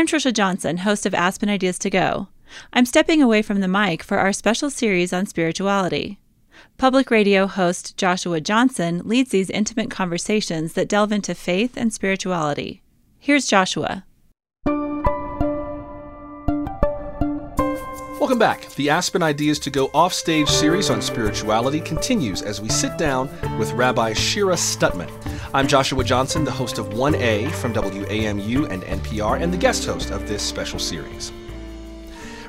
I'm 0.00 0.06
Trisha 0.06 0.32
Johnson, 0.32 0.78
host 0.78 1.04
of 1.04 1.12
Aspen 1.12 1.50
Ideas 1.50 1.78
to 1.80 1.90
Go. 1.90 2.28
I'm 2.72 2.86
stepping 2.86 3.20
away 3.20 3.42
from 3.42 3.60
the 3.60 3.68
mic 3.68 4.02
for 4.02 4.16
our 4.16 4.32
special 4.32 4.70
series 4.70 5.12
on 5.12 5.26
spirituality. 5.26 6.18
Public 6.78 7.10
radio 7.10 7.46
host 7.46 7.98
Joshua 7.98 8.40
Johnson 8.40 9.02
leads 9.04 9.28
these 9.28 9.50
intimate 9.50 9.90
conversations 9.90 10.72
that 10.72 10.88
delve 10.88 11.12
into 11.12 11.34
faith 11.34 11.76
and 11.76 11.92
spirituality. 11.92 12.82
Here's 13.18 13.44
Joshua. 13.44 14.06
Welcome 18.30 18.38
back. 18.38 18.72
The 18.76 18.90
Aspen 18.90 19.24
Ideas 19.24 19.58
to 19.58 19.70
Go 19.70 19.86
Offstage 19.86 20.48
series 20.48 20.88
on 20.88 21.02
spirituality 21.02 21.80
continues 21.80 22.42
as 22.42 22.60
we 22.60 22.68
sit 22.68 22.96
down 22.96 23.28
with 23.58 23.72
Rabbi 23.72 24.12
Shira 24.12 24.54
Stutman. 24.54 25.10
I'm 25.52 25.66
Joshua 25.66 26.04
Johnson, 26.04 26.44
the 26.44 26.52
host 26.52 26.78
of 26.78 26.90
1A 26.90 27.50
from 27.50 27.74
WAMU 27.74 28.70
and 28.70 28.84
NPR, 28.84 29.42
and 29.42 29.52
the 29.52 29.58
guest 29.58 29.84
host 29.84 30.12
of 30.12 30.28
this 30.28 30.44
special 30.44 30.78
series. 30.78 31.32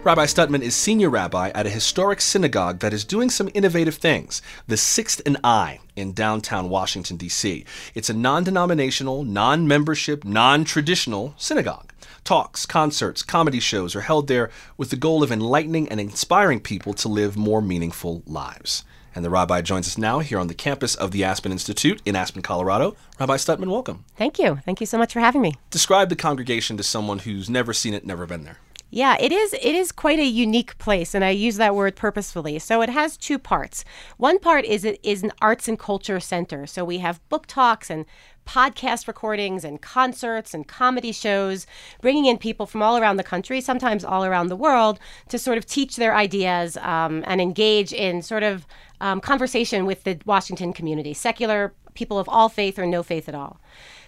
Rabbi 0.03 0.25
Stutman 0.25 0.61
is 0.61 0.75
senior 0.75 1.09
rabbi 1.09 1.49
at 1.55 1.65
a 1.65 1.71
historic 1.71 2.21
synagogue 2.21 2.77
that 2.81 2.93
is 2.93 3.03
doing 3.03 3.31
some 3.31 3.49
innovative 3.55 3.95
things, 3.95 4.43
the 4.67 4.77
Sixth 4.77 5.19
and 5.25 5.39
I 5.43 5.79
in 5.95 6.13
downtown 6.13 6.69
Washington, 6.69 7.17
D.C. 7.17 7.65
It's 7.95 8.11
a 8.11 8.13
non 8.13 8.43
denominational, 8.43 9.23
non 9.23 9.67
membership, 9.67 10.25
non 10.25 10.63
traditional 10.63 11.33
synagogue. 11.37 11.90
Talks, 12.23 12.65
concerts, 12.65 13.23
comedy 13.23 13.59
shows 13.59 13.95
are 13.95 14.01
held 14.01 14.27
there 14.27 14.51
with 14.77 14.91
the 14.91 14.95
goal 14.95 15.23
of 15.23 15.31
enlightening 15.31 15.89
and 15.89 15.99
inspiring 15.99 16.59
people 16.59 16.93
to 16.93 17.07
live 17.07 17.35
more 17.35 17.61
meaningful 17.61 18.21
lives. 18.27 18.83
And 19.15 19.25
the 19.25 19.29
rabbi 19.29 19.61
joins 19.61 19.87
us 19.87 19.97
now 19.97 20.19
here 20.19 20.39
on 20.39 20.47
the 20.47 20.53
campus 20.53 20.95
of 20.95 21.11
the 21.11 21.23
Aspen 21.23 21.51
Institute 21.51 22.01
in 22.05 22.15
Aspen, 22.15 22.41
Colorado. 22.41 22.95
Rabbi 23.19 23.35
Stutman, 23.35 23.71
welcome. 23.71 24.05
Thank 24.15 24.39
you. 24.39 24.59
Thank 24.63 24.79
you 24.79 24.85
so 24.85 24.97
much 24.97 25.11
for 25.11 25.19
having 25.19 25.41
me. 25.41 25.55
Describe 25.71 26.09
the 26.09 26.15
congregation 26.15 26.77
to 26.77 26.83
someone 26.83 27.19
who's 27.19 27.49
never 27.49 27.73
seen 27.73 27.93
it, 27.93 28.05
never 28.05 28.25
been 28.25 28.43
there. 28.43 28.57
Yeah, 28.93 29.15
it 29.21 29.31
is 29.31 29.53
it 29.53 29.73
is 29.73 29.93
quite 29.93 30.19
a 30.19 30.25
unique 30.25 30.77
place 30.77 31.15
and 31.15 31.23
I 31.23 31.29
use 31.29 31.55
that 31.55 31.75
word 31.75 31.95
purposefully. 31.95 32.59
So 32.59 32.81
it 32.81 32.89
has 32.89 33.15
two 33.15 33.39
parts. 33.39 33.85
One 34.17 34.37
part 34.37 34.65
is 34.65 34.83
it 34.83 34.99
is 35.01 35.23
an 35.23 35.31
arts 35.41 35.69
and 35.69 35.79
culture 35.79 36.19
center. 36.19 36.67
So 36.67 36.83
we 36.83 36.97
have 36.97 37.27
book 37.29 37.47
talks 37.47 37.89
and 37.89 38.05
podcast 38.45 39.07
recordings 39.07 39.63
and 39.63 39.81
concerts 39.81 40.53
and 40.53 40.67
comedy 40.67 41.13
shows, 41.13 41.65
bringing 42.01 42.25
in 42.25 42.37
people 42.37 42.65
from 42.65 42.81
all 42.81 42.97
around 42.97 43.15
the 43.15 43.23
country, 43.23 43.61
sometimes 43.61 44.03
all 44.03 44.25
around 44.25 44.47
the 44.47 44.57
world, 44.57 44.99
to 45.29 45.39
sort 45.39 45.57
of 45.57 45.65
teach 45.65 45.95
their 45.95 46.13
ideas 46.13 46.75
um, 46.77 47.23
and 47.27 47.39
engage 47.39 47.93
in 47.93 48.21
sort 48.21 48.43
of 48.43 48.67
um, 48.99 49.21
conversation 49.21 49.85
with 49.85 50.03
the 50.03 50.19
Washington 50.25 50.73
community, 50.73 51.13
secular 51.13 51.73
people 51.93 52.19
of 52.19 52.27
all 52.27 52.49
faith 52.49 52.77
or 52.77 52.85
no 52.85 53.03
faith 53.03 53.29
at 53.29 53.35
all. 53.35 53.61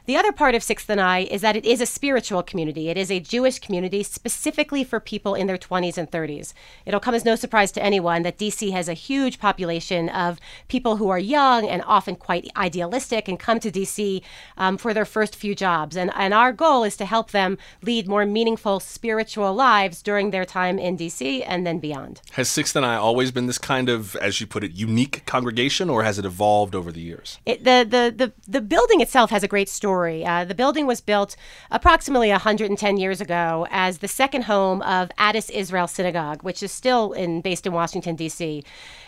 The 0.06 0.18
other 0.18 0.34
part 0.34 0.54
of 0.54 0.62
Sixth 0.62 0.90
and 0.90 1.00
I 1.00 1.20
is 1.20 1.40
that 1.42 1.56
it 1.56 1.66
is 1.66 1.80
a 1.80 1.86
spiritual 1.86 2.44
community. 2.44 2.90
It 2.90 2.98
is 2.98 3.10
a 3.10 3.22
Jewish 3.22 3.60
community 3.60 4.04
specifically 4.04 4.84
for 4.84 5.00
people 5.00 5.34
in 5.34 5.48
their 5.48 5.58
20s 5.58 5.98
and 5.98 6.12
30s. 6.12 6.54
It'll 6.86 7.00
come 7.00 7.16
as 7.16 7.24
no 7.24 7.38
surprise 7.38 7.72
to 7.72 7.82
anyone 7.82 8.24
that 8.24 8.38
DC 8.38 8.74
has 8.74 8.90
a 8.90 8.94
huge 8.94 9.40
population 9.40 10.10
of 10.10 10.42
people 10.68 10.98
who 10.98 11.08
are 11.08 11.20
young 11.20 11.70
and 11.70 11.82
often 11.88 12.18
quite 12.18 12.52
idealistic 12.58 13.30
and 13.30 13.40
come 13.40 13.62
to 13.62 13.72
DC 13.72 14.22
um, 14.58 14.78
for 14.78 14.94
their 14.94 15.06
first 15.06 15.38
few 15.38 15.56
jobs. 15.56 15.96
And, 15.96 16.12
and 16.16 16.34
our 16.34 16.52
goal 16.52 16.84
is 16.84 16.98
to 16.98 17.06
help 17.06 17.32
them 17.32 17.58
lead 17.82 18.06
more 18.06 18.26
meaningful 18.26 18.82
spiritual 18.82 19.54
lives 19.54 20.02
during 20.02 20.32
their 20.32 20.44
time 20.44 20.80
in 20.80 20.98
DC 20.98 21.46
and 21.48 21.66
then 21.66 21.80
beyond. 21.80 22.20
Has 22.32 22.50
Sixth 22.50 22.76
and 22.76 22.86
I 22.86 22.96
always 22.96 23.32
been 23.32 23.48
this 23.48 23.58
kind 23.58 23.88
of, 23.88 24.18
as 24.18 24.42
you 24.42 24.48
put 24.48 24.66
it, 24.66 24.74
unique 24.74 25.26
congregation, 25.26 25.90
or 25.90 26.04
has 26.04 26.20
it 26.20 26.26
evolved 26.26 26.76
over 26.76 26.92
the 26.92 27.00
years? 27.00 27.40
It, 27.46 27.64
the, 27.64 27.88
the, 27.90 28.14
the, 28.14 28.34
the 28.46 28.60
building 28.60 29.00
itself 29.00 29.30
has 29.30 29.44
a 29.44 29.48
great 29.48 29.70
story 29.70 29.93
story. 29.94 30.26
Uh, 30.26 30.44
the 30.44 30.56
building 30.56 30.88
was 30.88 31.02
built 31.02 31.36
approximately 31.70 32.30
110 32.32 32.98
years 32.98 33.22
ago 33.22 33.68
as 33.70 34.00
the 34.00 34.08
second 34.08 34.42
home 34.46 34.82
of 34.82 35.10
Adas 35.20 35.52
Israel 35.52 35.88
Synagogue, 35.88 36.42
which 36.42 36.64
is 36.64 36.72
still 36.72 37.14
in, 37.14 37.42
based 37.42 37.68
in 37.68 37.74
Washington, 37.74 38.16
D.C. 38.16 38.64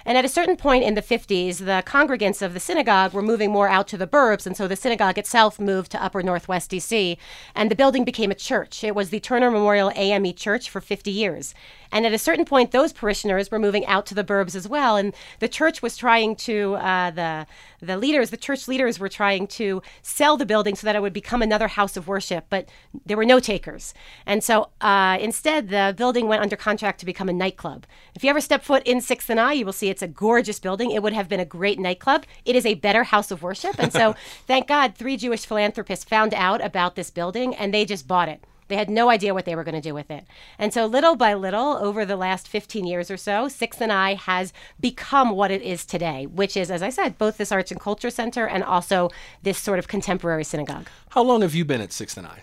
And 0.05 0.17
at 0.17 0.25
a 0.25 0.29
certain 0.29 0.55
point 0.55 0.83
in 0.83 0.93
the 0.93 1.01
50s, 1.01 1.57
the 1.57 1.83
congregants 1.85 2.41
of 2.41 2.53
the 2.53 2.59
synagogue 2.59 3.13
were 3.13 3.21
moving 3.21 3.51
more 3.51 3.67
out 3.67 3.87
to 3.89 3.97
the 3.97 4.07
burbs, 4.07 4.45
and 4.45 4.55
so 4.55 4.67
the 4.67 4.75
synagogue 4.75 5.17
itself 5.17 5.59
moved 5.59 5.91
to 5.91 6.03
upper 6.03 6.21
northwest 6.21 6.69
D.C., 6.69 7.17
and 7.55 7.71
the 7.71 7.75
building 7.75 8.05
became 8.05 8.31
a 8.31 8.35
church. 8.35 8.83
It 8.83 8.93
was 8.93 9.09
the 9.09 9.19
Turner 9.19 9.49
Memorial 9.49 9.91
AME 9.95 10.33
Church 10.33 10.69
for 10.69 10.79
50 10.81 11.09
years. 11.09 11.53
And 11.91 12.05
at 12.05 12.13
a 12.13 12.17
certain 12.17 12.43
point, 12.43 12.71
those 12.71 12.91
parishioners 12.91 13.49
were 13.49 13.57
moving 13.57 13.85
out 13.85 14.05
to 14.07 14.13
the 14.13 14.23
burbs 14.23 14.53
as 14.53 14.67
well. 14.67 14.97
And 14.97 15.15
the 15.39 15.47
church 15.47 15.81
was 15.81 15.95
trying 15.95 16.35
to, 16.37 16.75
uh, 16.75 17.11
the, 17.11 17.47
the 17.79 17.97
leaders, 17.97 18.31
the 18.31 18.37
church 18.37 18.67
leaders 18.67 18.99
were 18.99 19.07
trying 19.07 19.47
to 19.47 19.81
sell 20.01 20.35
the 20.35 20.45
building 20.45 20.75
so 20.75 20.85
that 20.85 20.95
it 20.95 21.01
would 21.01 21.13
become 21.13 21.41
another 21.41 21.69
house 21.69 21.95
of 21.95 22.07
worship, 22.07 22.47
but 22.49 22.67
there 23.05 23.15
were 23.15 23.25
no 23.25 23.39
takers. 23.39 23.93
And 24.25 24.43
so 24.43 24.69
uh, 24.81 25.17
instead, 25.21 25.69
the 25.69 25.93
building 25.95 26.27
went 26.27 26.41
under 26.41 26.57
contract 26.57 26.99
to 26.99 27.05
become 27.05 27.29
a 27.29 27.33
nightclub. 27.33 27.85
If 28.13 28.23
you 28.23 28.29
ever 28.29 28.41
step 28.41 28.63
foot 28.63 28.83
in 28.85 28.99
Sixth 28.99 29.29
and 29.29 29.39
I, 29.39 29.53
you 29.53 29.65
will 29.65 29.73
see 29.73 29.89
it's 29.95 30.01
a 30.01 30.07
gorgeous 30.09 30.59
building. 30.59 30.91
It 30.91 31.01
would 31.01 31.13
have 31.13 31.29
been 31.29 31.39
a 31.39 31.45
great 31.45 31.79
nightclub. 31.79 32.25
It 32.43 32.53
is 32.53 32.65
a 32.65 32.73
better 32.73 33.05
house 33.05 33.31
of 33.31 33.41
worship. 33.41 33.79
And 33.79 33.93
so, 33.93 34.13
thank 34.45 34.67
God, 34.67 34.93
three 34.93 35.15
Jewish 35.15 35.45
philanthropists 35.45 36.03
found 36.03 36.33
out 36.33 36.61
about 36.61 36.95
this 36.95 37.09
building 37.09 37.55
and 37.55 37.73
they 37.73 37.85
just 37.85 38.09
bought 38.09 38.27
it. 38.27 38.43
They 38.67 38.75
had 38.75 38.89
no 38.89 39.09
idea 39.09 39.33
what 39.33 39.45
they 39.45 39.55
were 39.55 39.63
going 39.63 39.75
to 39.75 39.81
do 39.81 39.93
with 39.93 40.11
it. 40.11 40.25
And 40.59 40.73
so, 40.73 40.85
little 40.85 41.15
by 41.15 41.33
little, 41.33 41.77
over 41.77 42.03
the 42.03 42.17
last 42.17 42.49
15 42.49 42.85
years 42.85 43.09
or 43.09 43.15
so, 43.15 43.47
Sixth 43.47 43.79
and 43.79 43.93
I 43.93 44.15
has 44.15 44.51
become 44.81 45.29
what 45.29 45.51
it 45.51 45.61
is 45.61 45.85
today, 45.85 46.25
which 46.25 46.57
is, 46.57 46.69
as 46.69 46.83
I 46.83 46.89
said, 46.89 47.17
both 47.17 47.37
this 47.37 47.53
arts 47.53 47.71
and 47.71 47.79
culture 47.79 48.09
center 48.09 48.45
and 48.45 48.65
also 48.65 49.11
this 49.43 49.59
sort 49.59 49.79
of 49.79 49.87
contemporary 49.87 50.43
synagogue. 50.43 50.89
How 51.11 51.23
long 51.23 51.41
have 51.41 51.55
you 51.55 51.63
been 51.63 51.79
at 51.79 51.93
Sixth 51.93 52.17
and 52.17 52.27
I? 52.27 52.41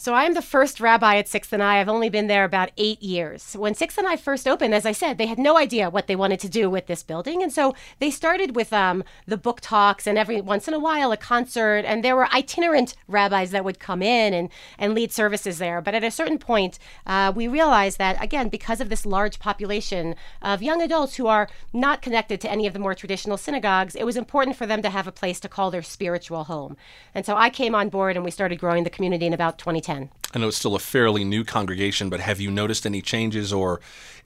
So 0.00 0.14
I'm 0.14 0.32
the 0.32 0.40
first 0.40 0.80
rabbi 0.80 1.18
at 1.18 1.28
Sixth 1.28 1.52
and 1.52 1.62
I. 1.62 1.78
I've 1.78 1.86
only 1.90 2.08
been 2.08 2.26
there 2.26 2.44
about 2.44 2.70
eight 2.78 3.02
years. 3.02 3.52
When 3.52 3.74
Sixth 3.74 3.98
and 3.98 4.06
I 4.06 4.16
first 4.16 4.48
opened, 4.48 4.74
as 4.74 4.86
I 4.86 4.92
said, 4.92 5.18
they 5.18 5.26
had 5.26 5.38
no 5.38 5.58
idea 5.58 5.90
what 5.90 6.06
they 6.06 6.16
wanted 6.16 6.40
to 6.40 6.48
do 6.48 6.70
with 6.70 6.86
this 6.86 7.02
building, 7.02 7.42
and 7.42 7.52
so 7.52 7.74
they 7.98 8.10
started 8.10 8.56
with 8.56 8.72
um, 8.72 9.04
the 9.26 9.36
book 9.36 9.60
talks 9.60 10.06
and 10.06 10.16
every 10.16 10.40
once 10.40 10.66
in 10.66 10.72
a 10.72 10.78
while 10.78 11.12
a 11.12 11.18
concert. 11.18 11.80
And 11.80 12.02
there 12.02 12.16
were 12.16 12.32
itinerant 12.32 12.94
rabbis 13.08 13.50
that 13.50 13.62
would 13.62 13.78
come 13.78 14.00
in 14.00 14.32
and 14.32 14.48
and 14.78 14.94
lead 14.94 15.12
services 15.12 15.58
there. 15.58 15.82
But 15.82 15.94
at 15.94 16.02
a 16.02 16.10
certain 16.10 16.38
point, 16.38 16.78
uh, 17.06 17.34
we 17.36 17.46
realized 17.46 17.98
that 17.98 18.24
again, 18.24 18.48
because 18.48 18.80
of 18.80 18.88
this 18.88 19.04
large 19.04 19.38
population 19.38 20.14
of 20.40 20.62
young 20.62 20.80
adults 20.80 21.16
who 21.16 21.26
are 21.26 21.46
not 21.74 22.00
connected 22.00 22.40
to 22.40 22.50
any 22.50 22.66
of 22.66 22.72
the 22.72 22.78
more 22.78 22.94
traditional 22.94 23.36
synagogues, 23.36 23.94
it 23.94 24.04
was 24.04 24.16
important 24.16 24.56
for 24.56 24.64
them 24.64 24.80
to 24.80 24.88
have 24.88 25.06
a 25.06 25.12
place 25.12 25.40
to 25.40 25.48
call 25.50 25.70
their 25.70 25.82
spiritual 25.82 26.44
home. 26.44 26.78
And 27.14 27.26
so 27.26 27.36
I 27.36 27.50
came 27.50 27.74
on 27.74 27.90
board, 27.90 28.16
and 28.16 28.24
we 28.24 28.30
started 28.30 28.58
growing 28.58 28.84
the 28.84 28.88
community 28.88 29.26
in 29.26 29.34
about 29.34 29.58
2010. 29.58 29.89
10. 29.90 30.08
I 30.32 30.38
know 30.38 30.46
it's 30.46 30.56
still 30.56 30.76
a 30.76 30.78
fairly 30.78 31.24
new 31.24 31.42
congregation, 31.42 32.10
but 32.10 32.20
have 32.20 32.40
you 32.40 32.48
noticed 32.48 32.86
any 32.86 33.02
changes 33.02 33.52
or 33.52 33.80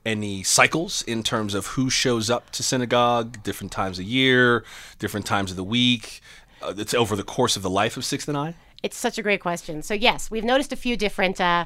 any 0.04 0.42
cycles 0.42 1.00
in 1.00 1.22
terms 1.22 1.54
of 1.54 1.68
who 1.68 1.88
shows 1.88 2.28
up 2.28 2.50
to 2.50 2.62
synagogue, 2.62 3.42
different 3.42 3.72
times 3.72 3.98
of 3.98 4.04
year, 4.04 4.62
different 4.98 5.24
times 5.24 5.50
of 5.50 5.56
the 5.56 5.64
week? 5.64 6.20
Uh, 6.60 6.74
it's 6.76 6.92
over 6.92 7.16
the 7.16 7.22
course 7.22 7.56
of 7.56 7.62
the 7.62 7.70
life 7.70 7.96
of 7.96 8.04
Sixth 8.04 8.28
and 8.28 8.36
I? 8.36 8.56
It's 8.82 8.98
such 8.98 9.16
a 9.16 9.22
great 9.22 9.40
question. 9.40 9.80
So, 9.82 9.94
yes, 9.94 10.30
we've 10.30 10.44
noticed 10.44 10.70
a 10.70 10.76
few 10.76 10.98
different. 10.98 11.40
Uh, 11.40 11.64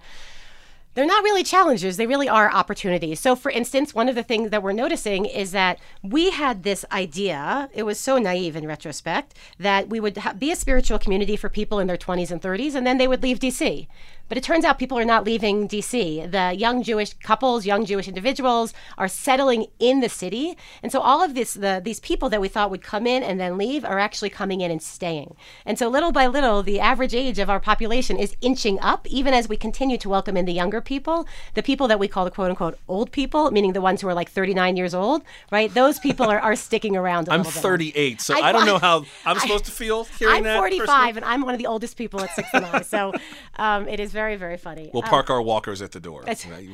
they're 0.98 1.06
not 1.06 1.22
really 1.22 1.44
challenges, 1.44 1.97
they 1.97 2.09
really 2.09 2.28
are 2.28 2.50
opportunities. 2.50 3.20
So, 3.20 3.36
for 3.36 3.53
instance, 3.53 3.94
one 3.94 4.09
of 4.09 4.16
the 4.16 4.25
things 4.25 4.50
that 4.50 4.64
we're 4.64 4.72
noticing 4.72 5.26
is 5.26 5.53
that 5.53 5.78
we 6.03 6.31
had 6.31 6.64
this 6.64 6.84
idea, 6.91 7.70
it 7.72 7.84
was 7.84 8.00
so 8.00 8.19
naive 8.19 8.56
in 8.56 8.66
retrospect, 8.66 9.38
that 9.60 9.88
we 9.88 10.00
would 10.00 10.16
ha- 10.16 10.32
be 10.32 10.50
a 10.50 10.56
spiritual 10.56 10.98
community 10.98 11.36
for 11.36 11.48
people 11.48 11.78
in 11.78 11.86
their 11.86 11.97
20s 11.97 12.32
and 12.32 12.42
30s, 12.42 12.75
and 12.75 12.84
then 12.84 12.98
they 12.98 13.06
would 13.06 13.22
leave 13.22 13.38
DC. 13.38 13.86
But 14.28 14.39
it 14.39 14.44
turns 14.44 14.65
out 14.65 14.78
people 14.78 14.99
are 14.99 15.05
not 15.05 15.25
leaving 15.25 15.69
DC. 15.69 16.31
The 16.31 16.55
young 16.56 16.83
Jewish 16.83 17.15
couples, 17.15 17.66
young 17.66 17.84
Jewish 17.84 18.09
individuals 18.09 18.75
are 18.97 19.09
settling 19.09 19.66
in 19.78 20.00
the 20.00 20.09
city. 20.09 20.56
And 20.83 20.93
so 20.93 21.00
all 21.00 21.22
of 21.22 21.34
this, 21.34 21.55
the, 21.55 21.81
these 21.83 22.00
people 22.00 22.28
that 22.28 22.41
we 22.41 22.49
thought 22.49 22.71
would 22.71 22.83
come 22.83 23.06
in 23.06 23.22
and 23.22 23.41
then 23.41 23.56
leave 23.56 23.84
are 23.84 23.99
actually 23.99 24.31
coming 24.31 24.61
in 24.61 24.71
and 24.71 24.83
staying. 24.83 25.37
And 25.65 25.78
so 25.78 25.89
little 25.89 26.12
by 26.12 26.27
little, 26.27 26.62
the 26.62 26.81
average 26.81 27.15
age 27.15 27.39
of 27.39 27.49
our 27.49 27.61
population 27.61 28.19
is 28.19 28.37
inching 28.41 28.78
up, 28.81 29.06
even 29.06 29.33
as 29.33 29.49
we 29.49 29.56
continue 29.56 29.99
to 29.99 30.09
welcome 30.09 30.37
in 30.37 30.45
the 30.45 30.53
younger 30.53 30.81
people, 30.81 31.27
the 31.54 31.63
people 31.63 31.89
that 31.89 31.98
we 31.98 32.09
call 32.09 32.24
the 32.24 32.31
quote 32.31 32.51
unquote 32.51 32.78
old 32.89 33.10
people, 33.10 33.51
meaning 33.51 33.72
the 33.72 33.81
ones 33.81 34.01
who 34.01 34.09
are 34.09 34.15
like 34.15 34.31
39 34.31 34.77
years 34.77 34.95
old, 34.95 35.22
right? 35.51 35.72
Those 35.72 35.98
people 35.98 36.27
are, 36.27 36.41
are 36.41 36.57
sticking 36.57 36.97
around. 36.97 37.28
i 37.28 37.34
am 37.34 37.45
38, 37.45 38.21
so 38.21 38.34
I, 38.34 38.48
I, 38.48 38.53
don't 38.53 38.66
know 38.66 38.78
how 38.78 39.04
I'm 39.24 39.39
supposed 39.39 39.65
to 39.65 39.71
feel 39.71 40.04
hearing 40.04 40.36
I'm 40.36 40.42
that. 40.45 40.57
I'm 40.57 40.60
45, 40.60 40.86
personally. 40.86 41.16
and 41.16 41.24
I'm 41.24 41.42
one 41.42 41.54
of 41.54 41.59
the 41.59 41.66
oldest 41.66 41.97
people 41.97 42.21
at 42.21 42.34
69. 42.34 42.84
so 42.84 43.13
um, 43.57 43.89
it 43.89 44.01
is 44.01 44.13
very, 44.18 44.34
very 44.34 44.56
funny. 44.56 44.91
We'll 44.92 45.04
um, 45.04 45.10
park 45.10 45.30
our 45.30 45.41
walkers 45.41 45.80
at 45.80 45.92
the 45.92 46.00
door. 46.00 46.24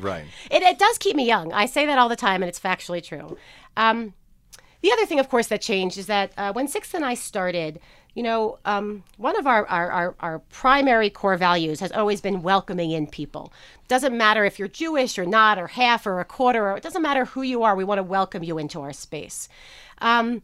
Right. 0.01 0.25
It, 0.51 0.63
it, 0.63 0.79
does 0.79 0.97
keep 0.97 1.15
me 1.15 1.27
young. 1.27 1.53
I 1.53 1.67
say 1.67 1.85
that 1.85 1.99
all 1.99 2.09
the 2.09 2.17
time, 2.17 2.43
and 2.43 2.49
it's 2.49 2.59
factually 2.59 3.03
true. 3.05 3.37
Um, 3.77 4.15
the 4.81 4.91
other 4.91 5.05
thing, 5.05 5.21
of 5.21 5.29
course, 5.29 5.49
that 5.49 5.61
changed 5.61 5.99
is 5.99 6.07
that 6.07 6.33
uh, 6.39 6.55
when 6.55 6.69
Sixth 6.69 6.95
and 6.95 7.05
I 7.05 7.13
started, 7.13 7.81
you 8.15 8.23
know, 8.23 8.59
um, 8.65 9.05
one 9.19 9.39
of 9.39 9.47
our, 9.47 9.67
our, 9.67 9.91
our, 9.93 10.15
our, 10.21 10.39
primary 10.39 11.11
core 11.11 11.37
values 11.37 11.81
has 11.81 11.93
always 11.93 12.23
been 12.23 12.41
welcoming 12.41 12.93
in 12.93 13.09
people. 13.09 13.53
Doesn't 13.89 14.17
matter 14.17 14.47
if 14.47 14.59
you're 14.59 14.69
Jewish 14.69 15.19
or 15.19 15.27
not, 15.27 15.59
or 15.59 15.67
half 15.67 16.07
or 16.07 16.21
a 16.21 16.25
quarter, 16.25 16.71
or 16.71 16.79
it 16.79 16.83
doesn't 16.83 17.03
matter 17.03 17.27
who 17.27 17.43
you 17.43 17.63
are, 17.63 17.77
we 17.77 17.85
want 17.85 17.99
to 17.99 18.05
welcome 18.19 18.43
you 18.43 18.57
into 18.57 18.81
our 18.81 18.95
space. 18.95 19.51
Um, 19.99 20.43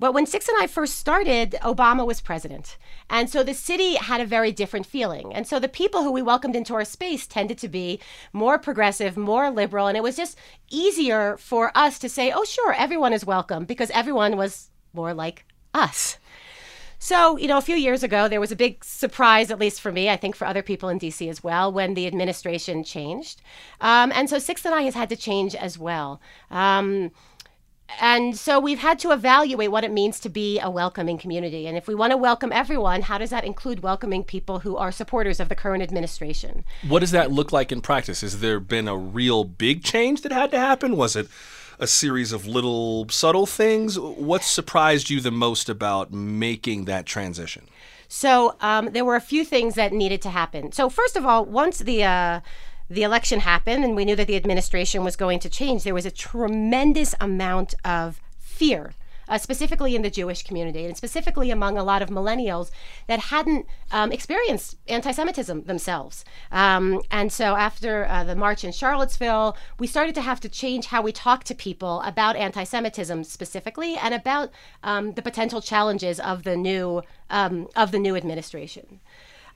but 0.00 0.14
when 0.14 0.26
Sixth 0.26 0.48
and 0.48 0.60
I 0.60 0.66
first 0.66 0.96
started, 0.98 1.52
Obama 1.62 2.04
was 2.04 2.20
president. 2.20 2.76
And 3.10 3.28
so 3.28 3.42
the 3.42 3.52
city 3.52 3.96
had 3.96 4.20
a 4.20 4.26
very 4.26 4.52
different 4.52 4.86
feeling. 4.86 5.34
And 5.34 5.46
so 5.46 5.58
the 5.58 5.68
people 5.68 6.02
who 6.02 6.12
we 6.12 6.22
welcomed 6.22 6.56
into 6.56 6.74
our 6.74 6.84
space 6.84 7.26
tended 7.26 7.58
to 7.58 7.68
be 7.68 8.00
more 8.32 8.58
progressive, 8.58 9.16
more 9.16 9.50
liberal. 9.50 9.88
And 9.88 9.96
it 9.96 10.02
was 10.02 10.16
just 10.16 10.38
easier 10.70 11.36
for 11.36 11.72
us 11.74 11.98
to 11.98 12.08
say, 12.08 12.32
oh, 12.32 12.44
sure, 12.44 12.72
everyone 12.72 13.12
is 13.12 13.26
welcome 13.26 13.64
because 13.64 13.90
everyone 13.90 14.36
was 14.36 14.70
more 14.94 15.12
like 15.12 15.44
us. 15.74 16.16
So, 17.02 17.38
you 17.38 17.48
know, 17.48 17.56
a 17.56 17.62
few 17.62 17.76
years 17.76 18.02
ago, 18.02 18.28
there 18.28 18.40
was 18.40 18.52
a 18.52 18.56
big 18.56 18.84
surprise, 18.84 19.50
at 19.50 19.58
least 19.58 19.80
for 19.80 19.90
me, 19.90 20.10
I 20.10 20.16
think 20.16 20.36
for 20.36 20.46
other 20.46 20.62
people 20.62 20.90
in 20.90 20.98
DC 20.98 21.28
as 21.30 21.42
well, 21.42 21.72
when 21.72 21.94
the 21.94 22.06
administration 22.06 22.84
changed. 22.84 23.40
Um, 23.80 24.12
and 24.14 24.28
so 24.28 24.38
Sixth 24.38 24.66
and 24.66 24.74
I 24.74 24.82
has 24.82 24.94
had 24.94 25.08
to 25.08 25.16
change 25.16 25.54
as 25.54 25.78
well. 25.78 26.20
Um, 26.50 27.10
and 28.00 28.36
so 28.36 28.60
we've 28.60 28.78
had 28.78 28.98
to 29.00 29.10
evaluate 29.10 29.70
what 29.70 29.84
it 29.84 29.90
means 29.90 30.20
to 30.20 30.28
be 30.28 30.60
a 30.60 30.70
welcoming 30.70 31.18
community. 31.18 31.66
And 31.66 31.76
if 31.76 31.88
we 31.88 31.94
want 31.94 32.12
to 32.12 32.16
welcome 32.16 32.52
everyone, 32.52 33.02
how 33.02 33.18
does 33.18 33.30
that 33.30 33.44
include 33.44 33.82
welcoming 33.82 34.24
people 34.24 34.60
who 34.60 34.76
are 34.76 34.92
supporters 34.92 35.40
of 35.40 35.48
the 35.48 35.54
current 35.54 35.82
administration? 35.82 36.64
What 36.86 37.00
does 37.00 37.10
that 37.10 37.32
look 37.32 37.52
like 37.52 37.72
in 37.72 37.80
practice? 37.80 38.20
Has 38.20 38.40
there 38.40 38.60
been 38.60 38.88
a 38.88 38.96
real 38.96 39.44
big 39.44 39.82
change 39.82 40.22
that 40.22 40.32
had 40.32 40.50
to 40.52 40.58
happen? 40.58 40.96
Was 40.96 41.16
it 41.16 41.28
a 41.80 41.86
series 41.86 42.30
of 42.30 42.46
little 42.46 43.08
subtle 43.08 43.46
things. 43.46 43.98
What 43.98 44.42
surprised 44.42 45.08
you 45.08 45.20
the 45.20 45.30
most 45.30 45.70
about 45.70 46.12
making 46.12 46.84
that 46.84 47.06
transition? 47.06 47.66
So 48.06 48.54
um, 48.60 48.92
there 48.92 49.04
were 49.04 49.16
a 49.16 49.20
few 49.20 49.44
things 49.44 49.76
that 49.76 49.92
needed 49.92 50.20
to 50.22 50.30
happen. 50.30 50.72
So 50.72 50.90
first 50.90 51.16
of 51.16 51.24
all, 51.24 51.44
once 51.44 51.78
the 51.78 52.04
uh, 52.04 52.40
the 52.90 53.04
election 53.04 53.40
happened 53.40 53.84
and 53.84 53.94
we 53.94 54.04
knew 54.04 54.16
that 54.16 54.26
the 54.26 54.36
administration 54.36 55.04
was 55.04 55.16
going 55.16 55.38
to 55.38 55.48
change, 55.48 55.84
there 55.84 55.94
was 55.94 56.06
a 56.06 56.10
tremendous 56.10 57.14
amount 57.20 57.74
of 57.84 58.20
fear 58.38 58.94
uh, 59.30 59.38
specifically 59.38 59.94
in 59.94 60.02
the 60.02 60.10
Jewish 60.10 60.42
community 60.42 60.84
and 60.84 60.96
specifically 60.96 61.50
among 61.50 61.78
a 61.78 61.84
lot 61.84 62.02
of 62.02 62.10
millennials 62.10 62.70
that 63.06 63.20
hadn't 63.20 63.64
um, 63.92 64.10
experienced 64.10 64.76
anti 64.88 65.12
Semitism 65.12 65.62
themselves. 65.64 66.24
Um, 66.50 67.00
and 67.10 67.32
so 67.32 67.54
after 67.54 68.06
uh, 68.06 68.24
the 68.24 68.34
march 68.34 68.64
in 68.64 68.72
Charlottesville, 68.72 69.56
we 69.78 69.86
started 69.86 70.16
to 70.16 70.20
have 70.20 70.40
to 70.40 70.48
change 70.48 70.86
how 70.86 71.00
we 71.00 71.12
talk 71.12 71.44
to 71.44 71.54
people 71.54 72.02
about 72.02 72.34
anti 72.34 72.64
Semitism 72.64 73.22
specifically 73.24 73.96
and 73.96 74.12
about 74.12 74.50
um, 74.82 75.12
the 75.12 75.22
potential 75.22 75.60
challenges 75.60 76.18
of 76.18 76.42
the 76.42 76.56
new, 76.56 77.02
um, 77.30 77.68
of 77.76 77.92
the 77.92 78.00
new 78.00 78.16
administration. 78.16 79.00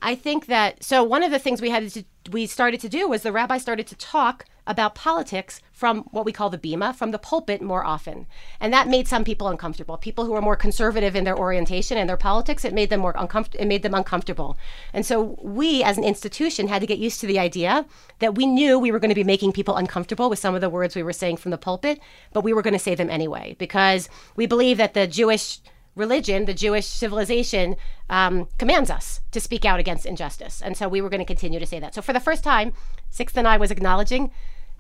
I 0.01 0.15
think 0.15 0.47
that 0.47 0.85
so 0.85 1.03
one 1.03 1.23
of 1.23 1.31
the 1.31 1.39
things 1.39 1.61
we 1.61 1.71
had 1.71 1.89
to 1.91 2.05
we 2.31 2.47
started 2.47 2.81
to 2.81 2.89
do 2.89 3.09
was 3.09 3.23
the 3.23 3.33
rabbi 3.33 3.59
started 3.59 3.87
to 3.89 3.97
talk 3.97 4.47
about 4.67 4.95
politics 4.95 5.61
from 5.73 6.05
what 6.11 6.25
we 6.25 6.33
call 6.33 6.49
the 6.49 6.59
bima, 6.59 6.95
from 6.95 7.11
the 7.11 7.19
pulpit 7.19 7.61
more 7.61 7.85
often. 7.85 8.27
And 8.61 8.73
that 8.73 8.89
made 8.89 9.07
some 9.07 9.25
people 9.25 9.49
uncomfortable. 9.49 9.99
People 9.99 10.25
who 10.25 10.35
are 10.35 10.41
more 10.41 10.57
conservative 10.57 11.15
in 11.15 11.25
their 11.25 11.37
orientation 11.37 11.99
and 11.99 12.09
their 12.09 12.17
politics, 12.17 12.65
it 12.65 12.73
made 12.73 12.89
them 12.89 13.01
more 13.01 13.15
uncomfortable 13.17 13.63
it 13.63 13.67
made 13.67 13.83
them 13.83 13.95
uncomfortable. 13.95 14.57
And 14.93 15.05
so 15.05 15.39
we 15.43 15.83
as 15.83 15.99
an 15.99 16.05
institution 16.05 16.69
had 16.69 16.81
to 16.81 16.87
get 16.87 16.99
used 16.99 17.21
to 17.21 17.27
the 17.27 17.39
idea 17.39 17.85
that 18.21 18.37
we 18.37 18.47
knew 18.47 18.79
we 18.79 18.91
were 18.91 18.99
going 18.99 19.11
to 19.11 19.15
be 19.15 19.25
making 19.25 19.53
people 19.53 19.77
uncomfortable 19.77 20.31
with 20.31 20.39
some 20.39 20.55
of 20.55 20.61
the 20.61 20.71
words 20.71 20.97
we 20.97 21.03
were 21.03 21.13
saying 21.13 21.37
from 21.37 21.51
the 21.51 21.59
pulpit, 21.59 22.01
but 22.33 22.45
we 22.45 22.53
were 22.53 22.63
going 22.63 22.73
to 22.73 22.79
say 22.79 22.95
them 22.95 23.11
anyway 23.11 23.55
because 23.59 24.09
we 24.35 24.47
believe 24.47 24.79
that 24.79 24.95
the 24.95 25.07
Jewish 25.07 25.59
religion, 25.95 26.45
the 26.45 26.55
Jewish 26.55 26.87
civilization, 26.87 27.77
um, 28.11 28.49
commands 28.59 28.91
us 28.91 29.21
to 29.31 29.41
speak 29.41 29.65
out 29.65 29.81
against 29.81 30.07
injustice. 30.07 30.61
And 30.61 30.77
so 30.77 30.89
we 30.89 31.01
were 31.01 31.09
going 31.09 31.21
to 31.21 31.25
continue 31.25 31.61
to 31.61 31.67
say 31.67 31.81
that. 31.81 31.95
So 31.95 32.03
for 32.03 32.13
the 32.13 32.21
first 32.21 32.45
time, 32.45 32.73
Sixth 33.11 33.37
and 33.37 33.47
I 33.47 33.57
was 33.57 33.71
acknowledging 33.71 34.31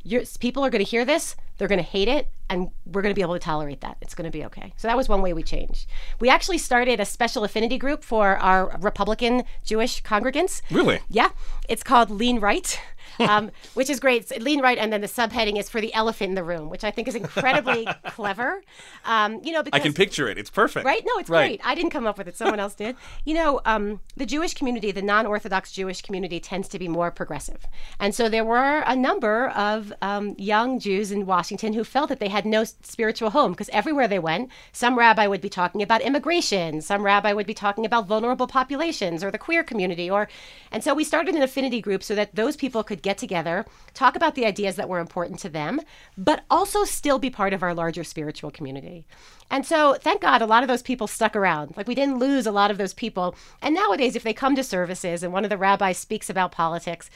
your, 0.02 0.22
people 0.38 0.64
are 0.64 0.70
going 0.70 0.84
to 0.84 0.90
hear 0.90 1.04
this, 1.04 1.34
they're 1.56 1.68
going 1.68 1.78
to 1.78 1.82
hate 1.82 2.08
it, 2.08 2.28
and 2.50 2.70
we're 2.84 3.00
going 3.00 3.14
to 3.14 3.18
be 3.18 3.22
able 3.22 3.34
to 3.34 3.40
tolerate 3.40 3.80
that. 3.80 3.96
It's 4.02 4.14
going 4.14 4.30
to 4.30 4.30
be 4.30 4.44
okay. 4.44 4.74
So 4.76 4.86
that 4.86 4.96
was 4.96 5.08
one 5.08 5.22
way 5.22 5.32
we 5.32 5.42
changed. 5.42 5.86
We 6.20 6.28
actually 6.28 6.58
started 6.58 7.00
a 7.00 7.06
special 7.06 7.42
affinity 7.42 7.78
group 7.78 8.04
for 8.04 8.36
our 8.36 8.76
Republican 8.80 9.44
Jewish 9.64 10.02
congregants. 10.02 10.60
Really? 10.70 11.00
Yeah. 11.08 11.30
It's 11.68 11.82
called 11.82 12.10
Lean 12.10 12.38
Right 12.38 12.78
um, 13.20 13.50
which 13.74 13.90
is 13.90 14.00
great. 14.00 14.22
It's 14.22 14.42
lean 14.42 14.60
right, 14.60 14.78
and 14.78 14.92
then 14.92 15.00
the 15.00 15.06
subheading 15.06 15.58
is 15.58 15.68
for 15.68 15.80
the 15.80 15.92
elephant 15.94 16.30
in 16.30 16.34
the 16.34 16.44
room, 16.44 16.68
which 16.68 16.84
I 16.84 16.90
think 16.90 17.08
is 17.08 17.14
incredibly 17.14 17.86
clever. 18.06 18.62
Um, 19.04 19.40
you 19.42 19.52
know, 19.52 19.62
because, 19.62 19.78
I 19.78 19.82
can 19.82 19.92
picture 19.92 20.28
it. 20.28 20.38
It's 20.38 20.50
perfect. 20.50 20.84
Right? 20.84 21.02
No, 21.04 21.18
it's 21.18 21.30
right. 21.30 21.48
great. 21.48 21.60
I 21.64 21.74
didn't 21.74 21.90
come 21.90 22.06
up 22.06 22.18
with 22.18 22.28
it. 22.28 22.36
Someone 22.36 22.60
else 22.60 22.74
did. 22.74 22.96
You 23.26 23.34
know, 23.34 23.60
um, 23.64 24.00
the 24.16 24.26
Jewish 24.26 24.54
community, 24.54 24.90
the 24.90 25.00
non-Orthodox 25.00 25.72
Jewish 25.72 26.02
community, 26.02 26.40
tends 26.40 26.68
to 26.68 26.78
be 26.78 26.88
more 26.88 27.10
progressive, 27.10 27.66
and 27.98 28.14
so 28.14 28.28
there 28.28 28.44
were 28.44 28.80
a 28.86 28.94
number 28.94 29.48
of 29.50 29.92
um, 30.02 30.34
young 30.36 30.78
Jews 30.78 31.10
in 31.10 31.24
Washington 31.24 31.72
who 31.72 31.84
felt 31.84 32.08
that 32.10 32.20
they 32.20 32.28
had 32.28 32.44
no 32.44 32.64
spiritual 32.64 33.30
home 33.30 33.52
because 33.52 33.70
everywhere 33.70 34.08
they 34.08 34.18
went, 34.18 34.50
some 34.72 34.98
rabbi 34.98 35.26
would 35.26 35.40
be 35.40 35.48
talking 35.48 35.80
about 35.80 36.02
immigration, 36.02 36.82
some 36.82 37.02
rabbi 37.02 37.32
would 37.32 37.46
be 37.46 37.54
talking 37.54 37.86
about 37.86 38.06
vulnerable 38.06 38.46
populations 38.46 39.24
or 39.24 39.30
the 39.30 39.38
queer 39.38 39.62
community, 39.62 40.10
or, 40.10 40.28
and 40.70 40.84
so 40.84 40.92
we 40.94 41.04
started 41.04 41.34
an 41.34 41.42
affinity 41.42 41.80
group 41.80 42.02
so 42.02 42.14
that 42.14 42.34
those 42.34 42.56
people 42.56 42.82
could 42.82 43.02
get 43.04 43.18
together, 43.18 43.64
talk 43.92 44.16
about 44.16 44.34
the 44.34 44.44
ideas 44.44 44.74
that 44.74 44.88
were 44.88 44.98
important 44.98 45.38
to 45.40 45.48
them, 45.48 45.80
but 46.18 46.42
also 46.50 46.82
still 46.84 47.20
be 47.20 47.30
part 47.30 47.52
of 47.52 47.62
our 47.62 47.72
larger 47.72 48.02
spiritual 48.02 48.50
community. 48.50 49.06
And 49.50 49.64
so, 49.64 49.94
thank 49.94 50.22
God, 50.22 50.42
a 50.42 50.46
lot 50.46 50.64
of 50.64 50.68
those 50.68 50.82
people 50.82 51.06
stuck 51.06 51.36
around. 51.36 51.76
Like, 51.76 51.86
we 51.86 51.94
didn't 51.94 52.18
lose 52.18 52.46
a 52.46 52.52
lot 52.52 52.72
of 52.72 52.78
those 52.78 52.94
people. 52.94 53.36
And 53.62 53.74
nowadays, 53.74 54.16
if 54.16 54.24
they 54.24 54.32
come 54.32 54.56
to 54.56 54.64
services 54.64 55.22
and 55.22 55.32
one 55.32 55.44
of 55.44 55.50
the 55.50 55.58
rabbis 55.58 55.98
speaks 55.98 56.28
about 56.28 56.50
politics, 56.50 57.10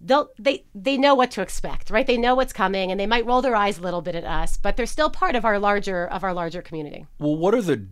they'll 0.00 0.30
they 0.38 0.64
they 0.74 0.96
know 0.96 1.14
what 1.14 1.30
to 1.30 1.42
expect 1.42 1.90
right 1.90 2.06
they 2.06 2.16
know 2.16 2.34
what's 2.34 2.54
coming 2.54 2.90
and 2.90 2.98
they 2.98 3.06
might 3.06 3.26
roll 3.26 3.42
their 3.42 3.54
eyes 3.54 3.78
a 3.78 3.82
little 3.82 4.00
bit 4.00 4.14
at 4.14 4.24
us 4.24 4.56
but 4.56 4.74
they're 4.76 4.86
still 4.86 5.10
part 5.10 5.36
of 5.36 5.44
our 5.44 5.58
larger 5.58 6.06
of 6.06 6.24
our 6.24 6.32
larger 6.32 6.62
community 6.62 7.06
well 7.18 7.36
what 7.36 7.54
are 7.54 7.60
the 7.60 7.86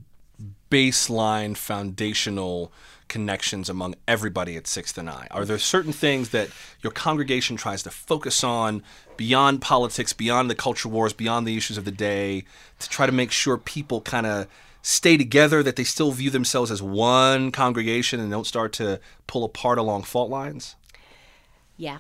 baseline 0.70 1.54
foundational 1.54 2.72
connections 3.08 3.68
among 3.68 3.94
everybody 4.06 4.56
at 4.56 4.66
Sixth 4.66 4.96
and 4.98 5.08
I? 5.08 5.26
Are 5.30 5.44
there 5.44 5.58
certain 5.58 5.92
things 5.92 6.30
that 6.30 6.48
your 6.82 6.92
congregation 6.92 7.56
tries 7.56 7.82
to 7.84 7.90
focus 7.90 8.44
on 8.44 8.82
beyond 9.16 9.60
politics, 9.60 10.12
beyond 10.12 10.50
the 10.50 10.54
culture 10.54 10.88
wars, 10.88 11.12
beyond 11.12 11.46
the 11.46 11.56
issues 11.56 11.78
of 11.78 11.84
the 11.84 11.90
day, 11.90 12.44
to 12.78 12.88
try 12.88 13.06
to 13.06 13.12
make 13.12 13.30
sure 13.30 13.56
people 13.56 14.00
kind 14.00 14.26
of 14.26 14.46
stay 14.82 15.16
together, 15.16 15.62
that 15.62 15.76
they 15.76 15.84
still 15.84 16.12
view 16.12 16.30
themselves 16.30 16.70
as 16.70 16.80
one 16.80 17.50
congregation 17.50 18.20
and 18.20 18.30
don't 18.30 18.46
start 18.46 18.72
to 18.74 19.00
pull 19.26 19.44
apart 19.44 19.78
along 19.78 20.02
fault 20.02 20.30
lines? 20.30 20.76
Yeah 21.76 21.98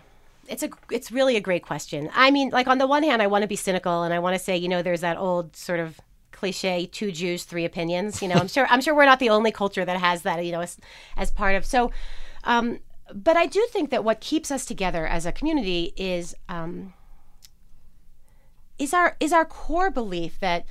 it's 0.48 0.62
a 0.62 0.70
it's 0.90 1.12
really 1.12 1.36
a 1.36 1.40
great 1.40 1.62
question. 1.62 2.10
I 2.14 2.30
mean, 2.30 2.50
like 2.50 2.66
on 2.66 2.78
the 2.78 2.86
one 2.86 3.02
hand, 3.02 3.22
I 3.22 3.26
want 3.26 3.42
to 3.42 3.48
be 3.48 3.56
cynical 3.56 4.02
and 4.02 4.12
I 4.12 4.18
want 4.18 4.36
to 4.36 4.42
say, 4.42 4.56
you 4.56 4.68
know, 4.68 4.82
there's 4.82 5.02
that 5.02 5.18
old 5.18 5.54
sort 5.54 5.80
of 5.80 6.00
cliche 6.38 6.86
two 6.86 7.10
Jews, 7.10 7.44
three 7.44 7.64
opinions. 7.64 8.22
You 8.22 8.28
know, 8.28 8.36
I'm 8.36 8.48
sure 8.48 8.66
I'm 8.70 8.80
sure 8.80 8.94
we're 8.94 9.04
not 9.04 9.18
the 9.18 9.30
only 9.30 9.50
culture 9.50 9.84
that 9.84 9.98
has 9.98 10.22
that. 10.22 10.44
You 10.44 10.52
know, 10.52 10.60
as, 10.60 10.78
as 11.16 11.30
part 11.30 11.56
of 11.56 11.66
so. 11.66 11.90
Um, 12.44 12.78
but 13.12 13.36
I 13.36 13.46
do 13.46 13.66
think 13.70 13.90
that 13.90 14.04
what 14.04 14.20
keeps 14.20 14.50
us 14.50 14.64
together 14.64 15.06
as 15.06 15.26
a 15.26 15.32
community 15.32 15.92
is 15.96 16.36
um, 16.48 16.92
is 18.78 18.94
our 18.94 19.16
is 19.18 19.32
our 19.32 19.44
core 19.44 19.90
belief 19.90 20.38
that 20.40 20.64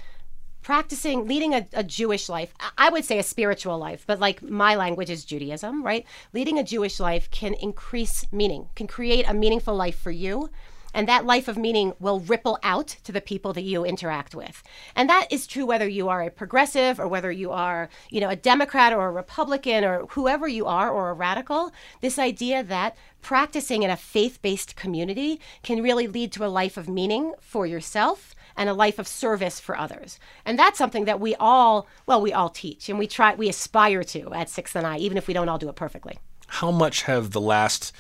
practicing 0.62 1.26
leading 1.26 1.54
a, 1.54 1.66
a, 1.72 1.84
jewish 1.84 2.28
life 2.28 2.54
i 2.78 2.90
would 2.90 3.06
say 3.06 3.20
a 3.20 3.24
spiritual 3.24 3.78
life 3.78 4.04
but 4.06 4.20
like 4.20 4.42
my 4.42 4.76
language 4.76 5.10
is 5.10 5.24
judaism 5.24 5.82
right 5.82 6.06
leading 6.34 6.60
a 6.60 6.64
jewish 6.64 7.00
life 7.00 7.30
can 7.32 7.54
increase 7.54 8.26
meaning 8.34 8.68
can 8.76 8.88
create 8.88 9.24
a 9.30 9.34
meaningful 9.34 9.76
life 9.76 9.98
for 9.98 10.12
you 10.12 10.50
and 10.94 11.08
that 11.08 11.26
life 11.26 11.48
of 11.48 11.58
meaning 11.58 11.94
will 12.00 12.20
ripple 12.20 12.58
out 12.64 12.88
to 13.04 13.12
the 13.12 13.22
people 13.22 13.54
that 13.54 13.62
you 13.62 13.86
interact 13.86 14.34
with. 14.36 14.64
And 14.96 15.10
that 15.10 15.32
is 15.32 15.48
true 15.48 15.66
whether 15.66 15.88
you 15.88 16.10
are 16.10 16.24
a 16.24 16.32
progressive 16.32 17.00
or 17.00 17.08
whether 17.08 17.32
you 17.32 17.52
are, 17.52 17.90
you 18.10 18.20
know, 18.20 18.30
a 18.30 18.36
Democrat 18.36 18.94
or 18.94 19.08
a 19.08 19.12
Republican 19.12 19.84
or 19.84 20.06
whoever 20.12 20.48
you 20.48 20.66
are 20.66 20.90
or 20.90 21.10
a 21.10 21.14
radical. 21.14 21.72
This 22.02 22.18
idea 22.18 22.64
that 22.64 22.96
practicing 23.22 23.84
in 23.84 23.90
a 23.90 23.98
faith-based 23.98 24.76
community 24.76 25.40
can 25.64 25.84
really 25.84 26.08
lead 26.08 26.32
to 26.34 26.46
a 26.46 26.48
life 26.48 26.78
of 26.78 26.88
meaning 26.88 27.34
for 27.40 27.66
yourself 27.66 28.34
and 28.56 28.70
a 28.70 28.74
life 28.74 28.98
of 28.98 29.08
service 29.08 29.60
for 29.60 29.78
others. 29.78 30.20
And 30.46 30.58
that's 30.58 30.78
something 30.78 31.06
that 31.06 31.20
we 31.20 31.36
all, 31.36 31.88
well, 32.06 32.22
we 32.22 32.34
all 32.34 32.50
teach 32.50 32.90
and 32.90 32.98
we 32.98 33.06
try, 33.08 33.36
we 33.36 33.50
aspire 33.50 34.04
to 34.06 34.34
at 34.34 34.50
Sixth 34.50 34.76
and 34.76 34.88
I, 34.88 34.98
even 34.98 35.18
if 35.18 35.28
we 35.28 35.34
don't 35.34 35.50
all 35.50 35.60
do 35.60 35.70
it 35.70 35.76
perfectly. 35.76 36.18
How 36.48 36.72
much 36.72 37.04
have 37.04 37.32
the 37.32 37.42
last 37.42 37.92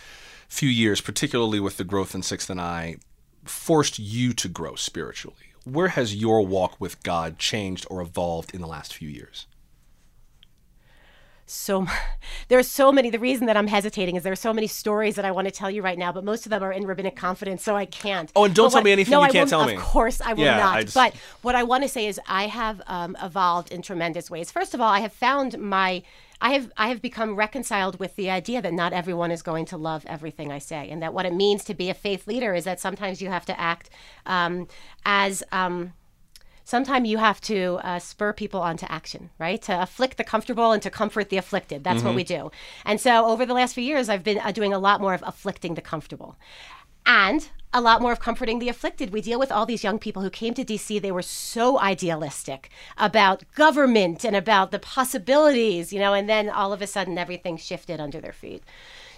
few 0.47 0.69
years, 0.69 1.01
particularly 1.01 1.59
with 1.59 1.77
the 1.77 1.83
growth 1.83 2.15
in 2.15 2.21
Sixth 2.21 2.49
and 2.49 2.61
I, 2.61 2.97
forced 3.45 3.99
you 3.99 4.33
to 4.33 4.47
grow 4.47 4.75
spiritually? 4.75 5.35
Where 5.63 5.89
has 5.89 6.15
your 6.15 6.45
walk 6.45 6.79
with 6.79 7.03
God 7.03 7.37
changed 7.37 7.85
or 7.89 8.01
evolved 8.01 8.53
in 8.53 8.61
the 8.61 8.67
last 8.67 8.93
few 8.93 9.09
years? 9.09 9.47
so 11.47 11.87
there's 12.49 12.67
so 12.67 12.91
many 12.91 13.09
the 13.09 13.17
reason 13.17 13.47
that 13.47 13.57
i'm 13.57 13.67
hesitating 13.67 14.15
is 14.15 14.23
there 14.23 14.33
are 14.33 14.35
so 14.35 14.53
many 14.53 14.67
stories 14.67 15.15
that 15.15 15.25
i 15.25 15.31
want 15.31 15.47
to 15.47 15.51
tell 15.51 15.71
you 15.71 15.81
right 15.81 15.97
now 15.97 16.11
but 16.11 16.23
most 16.23 16.45
of 16.45 16.49
them 16.49 16.61
are 16.61 16.71
in 16.71 16.85
rabbinic 16.85 17.15
confidence 17.15 17.63
so 17.63 17.75
i 17.75 17.85
can't. 17.85 18.31
Oh 18.35 18.43
and 18.43 18.53
don't 18.53 18.71
tell 18.71 18.83
me 18.83 18.91
anything 18.91 19.11
no, 19.11 19.19
you 19.21 19.25
I 19.25 19.31
can't 19.31 19.49
tell 19.49 19.65
me. 19.65 19.75
of 19.75 19.81
course 19.81 20.21
i 20.21 20.33
will 20.33 20.43
yeah, 20.43 20.57
not. 20.57 20.75
I 20.75 20.83
just... 20.83 20.93
but 20.93 21.15
what 21.41 21.55
i 21.55 21.63
want 21.63 21.83
to 21.83 21.89
say 21.89 22.05
is 22.05 22.19
i 22.27 22.47
have 22.47 22.81
um, 22.87 23.17
evolved 23.21 23.71
in 23.71 23.81
tremendous 23.81 24.29
ways. 24.29 24.51
First 24.51 24.73
of 24.73 24.81
all 24.81 24.89
i 24.89 24.99
have 24.99 25.13
found 25.13 25.57
my 25.57 26.03
I 26.39 26.53
have 26.53 26.71
I 26.77 26.89
have 26.89 27.01
become 27.01 27.35
reconciled 27.35 27.99
with 27.99 28.15
the 28.15 28.29
idea 28.29 28.61
that 28.61 28.73
not 28.73 28.93
everyone 28.93 29.31
is 29.31 29.41
going 29.41 29.65
to 29.67 29.77
love 29.77 30.05
everything 30.05 30.51
I 30.51 30.59
say, 30.59 30.89
and 30.89 31.01
that 31.01 31.13
what 31.13 31.25
it 31.25 31.33
means 31.33 31.63
to 31.65 31.73
be 31.73 31.89
a 31.89 31.93
faith 31.93 32.27
leader 32.27 32.53
is 32.53 32.63
that 32.65 32.79
sometimes 32.79 33.21
you 33.21 33.29
have 33.29 33.45
to 33.45 33.59
act 33.59 33.89
um, 34.25 34.67
as 35.05 35.43
um, 35.51 35.93
sometimes 36.63 37.07
you 37.09 37.17
have 37.17 37.39
to 37.41 37.79
uh, 37.81 37.97
spur 37.97 38.33
people 38.33 38.61
onto 38.61 38.85
action, 38.87 39.29
right? 39.39 39.61
To 39.63 39.81
afflict 39.81 40.17
the 40.17 40.23
comfortable 40.23 40.73
and 40.73 40.83
to 40.83 40.89
comfort 40.89 41.29
the 41.29 41.37
afflicted. 41.37 41.83
That's 41.83 42.03
what 42.03 42.13
we 42.13 42.25
do. 42.25 42.51
And 42.85 42.99
so 42.99 43.25
over 43.25 43.45
the 43.45 43.53
last 43.53 43.73
few 43.73 43.83
years, 43.83 44.09
I've 44.09 44.23
been 44.23 44.39
uh, 44.39 44.51
doing 44.51 44.73
a 44.73 44.79
lot 44.79 44.99
more 44.99 45.13
of 45.13 45.23
afflicting 45.25 45.75
the 45.75 45.81
comfortable. 45.81 46.35
And 47.05 47.49
a 47.77 47.81
lot 47.81 48.01
more 48.01 48.11
of 48.11 48.19
comforting 48.19 48.59
the 48.59 48.69
afflicted. 48.69 49.11
We 49.11 49.21
deal 49.21 49.37
with 49.37 49.51
all 49.51 49.65
these 49.65 49.83
young 49.83 49.99
people 49.99 50.23
who 50.23 50.29
came 50.29 50.53
to 50.55 50.65
DC. 50.65 50.99
They 51.01 51.11
were 51.11 51.21
so 51.21 51.79
idealistic 51.79 52.69
about 52.97 53.43
government 53.53 54.25
and 54.25 54.35
about 54.35 54.71
the 54.71 54.79
possibilities, 54.79 55.93
you 55.93 55.99
know, 55.99 56.13
and 56.13 56.27
then 56.27 56.49
all 56.49 56.73
of 56.73 56.81
a 56.81 56.87
sudden 56.87 57.17
everything 57.17 57.55
shifted 57.55 57.99
under 57.99 58.19
their 58.19 58.33
feet. 58.33 58.63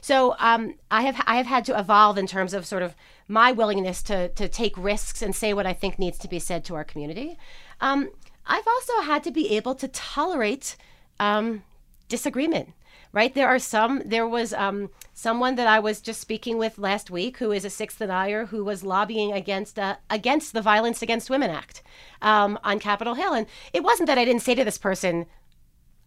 So 0.02 0.36
um, 0.40 0.76
I 0.92 1.04
have 1.04 1.24
I 1.26 1.38
have 1.38 1.46
had 1.46 1.66
to 1.66 1.80
evolve 1.80 2.18
in 2.18 2.28
terms 2.28 2.54
of 2.54 2.66
sort 2.66 2.84
of 2.84 2.96
my 3.28 3.52
willingness 3.52 4.02
to 4.04 4.30
to 4.30 4.48
take 4.48 4.78
risks 4.78 5.22
and 5.22 5.36
say 5.36 5.54
what 5.54 5.66
I 5.66 5.74
think 5.74 5.98
needs 5.98 6.18
to 6.20 6.28
be 6.28 6.40
said 6.40 6.66
to 6.66 6.76
our 6.76 6.84
community. 6.84 7.38
Um, 7.82 8.12
I've 8.46 8.68
also 8.68 9.02
had 9.02 9.24
to 9.24 9.32
be 9.32 9.56
able 9.56 9.76
to 9.76 9.88
tolerate 9.88 10.76
um, 11.20 11.64
disagreement. 12.08 12.74
Right 13.12 13.34
there 13.34 13.48
are 13.48 13.58
some. 13.60 14.04
There 14.06 14.28
was 14.28 14.54
um, 14.54 14.92
someone 15.14 15.56
that 15.56 15.68
I 15.68 15.80
was 15.80 16.00
just 16.00 16.22
speaking 16.22 16.60
with 16.60 16.78
last 16.78 17.10
week 17.10 17.38
who 17.38 17.52
is 17.52 17.66
a 17.66 17.70
sixth 17.70 17.98
denier 17.98 18.46
who 18.46 18.64
was 18.64 18.84
lobbying 18.84 19.34
against 19.34 19.80
uh, 19.80 19.96
against 20.12 20.54
the 20.54 20.62
Violence 20.62 21.02
Against 21.02 21.30
Women 21.30 21.50
Act 21.50 21.82
um, 22.22 22.60
on 22.64 22.78
Capitol 22.78 23.16
Hill, 23.16 23.34
and 23.34 23.48
it 23.74 23.84
wasn't 23.84 24.08
that 24.08 24.20
I 24.20 24.26
didn't 24.26 24.44
say 24.44 24.54
to 24.54 24.64
this 24.64 24.78
person, 24.78 25.26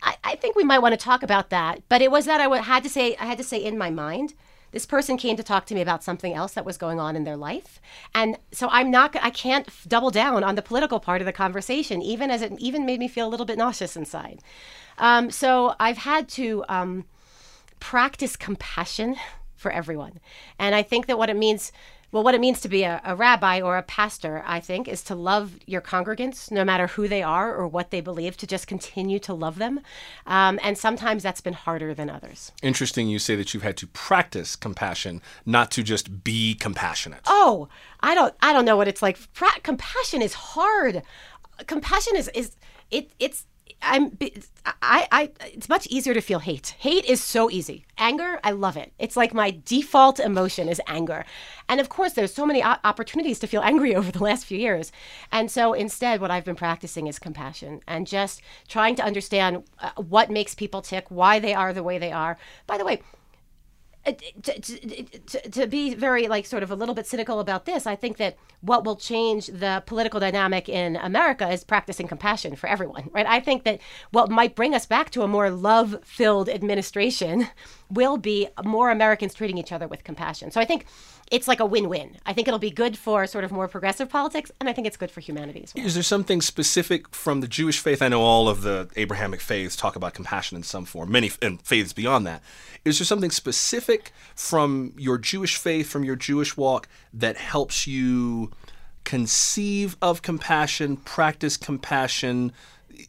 I, 0.00 0.16
I 0.22 0.34
think 0.36 0.54
we 0.54 0.64
might 0.64 0.78
want 0.78 0.92
to 0.92 1.04
talk 1.04 1.24
about 1.24 1.50
that. 1.50 1.82
But 1.88 2.02
it 2.02 2.10
was 2.10 2.24
that 2.26 2.40
I 2.40 2.56
had 2.58 2.84
to 2.84 2.88
say, 2.88 3.16
I 3.16 3.26
had 3.26 3.38
to 3.38 3.44
say 3.44 3.58
in 3.58 3.76
my 3.76 3.90
mind, 3.90 4.34
this 4.72 4.86
person 4.86 5.16
came 5.16 5.36
to 5.36 5.42
talk 5.42 5.66
to 5.66 5.74
me 5.74 5.80
about 5.80 6.02
something 6.02 6.34
else 6.34 6.52
that 6.52 6.64
was 6.64 6.76
going 6.76 6.98
on 6.98 7.14
in 7.14 7.24
their 7.24 7.36
life. 7.36 7.80
And 8.14 8.38
so 8.50 8.68
I'm 8.70 8.90
not, 8.90 9.14
I 9.22 9.30
can't 9.30 9.68
double 9.86 10.10
down 10.10 10.42
on 10.42 10.54
the 10.54 10.62
political 10.62 10.98
part 10.98 11.20
of 11.22 11.26
the 11.26 11.32
conversation, 11.32 12.02
even 12.02 12.30
as 12.30 12.42
it 12.42 12.52
even 12.58 12.84
made 12.84 12.98
me 12.98 13.08
feel 13.08 13.28
a 13.28 13.30
little 13.30 13.46
bit 13.46 13.58
nauseous 13.58 13.96
inside. 13.96 14.40
Um, 14.98 15.30
so 15.30 15.74
I've 15.78 15.98
had 15.98 16.28
to 16.30 16.64
um, 16.68 17.04
practice 17.80 18.36
compassion 18.36 19.16
for 19.56 19.70
everyone. 19.70 20.20
And 20.58 20.74
I 20.74 20.82
think 20.82 21.06
that 21.06 21.18
what 21.18 21.30
it 21.30 21.36
means, 21.36 21.72
well, 22.12 22.22
what 22.22 22.34
it 22.34 22.40
means 22.42 22.60
to 22.60 22.68
be 22.68 22.82
a, 22.84 23.00
a, 23.04 23.16
rabbi 23.16 23.62
or 23.62 23.78
a 23.78 23.82
pastor, 23.82 24.42
I 24.46 24.60
think, 24.60 24.86
is 24.86 25.02
to 25.04 25.14
love 25.14 25.58
your 25.66 25.80
congregants, 25.80 26.50
no 26.50 26.62
matter 26.62 26.88
who 26.88 27.08
they 27.08 27.22
are 27.22 27.54
or 27.54 27.66
what 27.66 27.90
they 27.90 28.02
believe, 28.02 28.36
to 28.36 28.46
just 28.46 28.66
continue 28.66 29.18
to 29.20 29.32
love 29.32 29.58
them. 29.58 29.80
Um, 30.26 30.60
and 30.62 30.76
sometimes 30.76 31.22
that's 31.22 31.40
been 31.40 31.54
harder 31.54 31.94
than 31.94 32.10
others. 32.10 32.52
Interesting 32.62 33.08
you 33.08 33.18
say 33.18 33.34
that 33.36 33.54
you've 33.54 33.62
had 33.62 33.78
to 33.78 33.86
practice 33.86 34.56
compassion, 34.56 35.22
not 35.46 35.70
to 35.70 35.82
just 35.82 36.22
be 36.22 36.54
compassionate. 36.54 37.20
Oh, 37.26 37.68
I 38.00 38.14
don't, 38.14 38.34
I 38.42 38.52
don't 38.52 38.66
know 38.66 38.76
what 38.76 38.88
it's 38.88 39.00
like. 39.00 39.18
Pra- 39.32 39.60
compassion 39.62 40.20
is 40.20 40.34
hard. 40.34 41.02
Compassion 41.66 42.14
is, 42.14 42.28
is 42.34 42.56
it, 42.90 43.10
it's, 43.18 43.46
I'm 43.82 44.16
I 44.64 45.08
I 45.10 45.30
it's 45.46 45.68
much 45.68 45.86
easier 45.88 46.14
to 46.14 46.20
feel 46.20 46.38
hate. 46.38 46.74
Hate 46.78 47.04
is 47.04 47.22
so 47.22 47.50
easy. 47.50 47.84
Anger, 47.98 48.38
I 48.44 48.52
love 48.52 48.76
it. 48.76 48.92
It's 48.98 49.16
like 49.16 49.34
my 49.34 49.58
default 49.64 50.20
emotion 50.20 50.68
is 50.68 50.80
anger. 50.86 51.24
And 51.68 51.80
of 51.80 51.88
course 51.88 52.12
there's 52.12 52.32
so 52.32 52.46
many 52.46 52.62
opportunities 52.62 53.38
to 53.40 53.46
feel 53.46 53.62
angry 53.62 53.94
over 53.96 54.12
the 54.12 54.22
last 54.22 54.46
few 54.46 54.58
years. 54.58 54.92
And 55.30 55.50
so 55.50 55.72
instead 55.72 56.20
what 56.20 56.30
I've 56.30 56.44
been 56.44 56.56
practicing 56.56 57.06
is 57.06 57.18
compassion 57.18 57.80
and 57.88 58.06
just 58.06 58.40
trying 58.68 58.94
to 58.96 59.04
understand 59.04 59.64
uh, 59.80 59.90
what 59.96 60.30
makes 60.30 60.54
people 60.54 60.80
tick, 60.82 61.06
why 61.10 61.38
they 61.38 61.54
are 61.54 61.72
the 61.72 61.82
way 61.82 61.98
they 61.98 62.12
are. 62.12 62.38
By 62.66 62.78
the 62.78 62.84
way, 62.84 63.02
Uh, 64.04 64.12
to, 64.42 64.60
to, 64.60 65.50
to, 65.50 65.66
be 65.68 65.94
very 65.94 66.26
like 66.26 66.44
sort 66.44 66.64
of 66.64 66.72
a 66.72 66.74
little 66.74 66.94
bit 66.94 67.06
cynical 67.06 67.38
about 67.38 67.66
this 67.66 67.86
i 67.86 67.94
think 67.94 68.16
that 68.16 68.36
what 68.60 68.84
will 68.84 68.96
change 68.96 69.46
the 69.46 69.80
political 69.86 70.18
dynamic 70.18 70.68
in 70.68 70.96
america 70.96 71.48
is 71.48 71.62
practicing 71.62 72.08
compassion 72.08 72.56
for 72.56 72.68
everyone 72.68 73.08
right 73.12 73.26
i 73.26 73.38
think 73.38 73.62
that 73.62 73.80
what 74.10 74.28
might 74.28 74.56
bring 74.56 74.74
us 74.74 74.86
back 74.86 75.10
to 75.10 75.22
a 75.22 75.28
more 75.28 75.50
love 75.50 75.96
filled 76.02 76.48
administration 76.48 77.46
will 77.90 78.16
be 78.16 78.48
more 78.64 78.90
americans 78.90 79.34
treating 79.34 79.56
each 79.56 79.70
other 79.70 79.86
with 79.86 80.02
compassion 80.02 80.50
so 80.50 80.60
i 80.60 80.64
think 80.64 80.84
it's 81.32 81.48
like 81.48 81.60
a 81.60 81.66
win-win. 81.66 82.18
I 82.26 82.34
think 82.34 82.46
it'll 82.46 82.60
be 82.60 82.70
good 82.70 82.96
for 82.96 83.26
sort 83.26 83.42
of 83.42 83.50
more 83.50 83.66
progressive 83.66 84.10
politics, 84.10 84.52
and 84.60 84.68
I 84.68 84.74
think 84.74 84.86
it's 84.86 84.98
good 84.98 85.10
for 85.10 85.20
humanity 85.20 85.62
as 85.64 85.74
well. 85.74 85.86
Is 85.86 85.94
there 85.94 86.02
something 86.02 86.42
specific 86.42 87.14
from 87.14 87.40
the 87.40 87.48
Jewish 87.48 87.78
faith? 87.78 88.02
I 88.02 88.08
know 88.08 88.20
all 88.20 88.50
of 88.50 88.60
the 88.60 88.90
Abrahamic 88.96 89.40
faiths 89.40 89.74
talk 89.74 89.96
about 89.96 90.12
compassion 90.12 90.58
in 90.58 90.62
some 90.62 90.84
form, 90.84 91.10
many 91.10 91.32
and 91.40 91.60
faiths 91.62 91.94
beyond 91.94 92.26
that. 92.26 92.42
Is 92.84 92.98
there 92.98 93.06
something 93.06 93.30
specific 93.30 93.91
from 94.34 94.94
your 94.96 95.18
Jewish 95.18 95.56
faith, 95.56 95.88
from 95.88 96.04
your 96.04 96.16
Jewish 96.16 96.56
walk, 96.56 96.88
that 97.12 97.36
helps 97.36 97.86
you 97.86 98.50
conceive 99.04 99.96
of 100.00 100.22
compassion, 100.22 100.96
practice 100.96 101.56
compassion? 101.56 102.52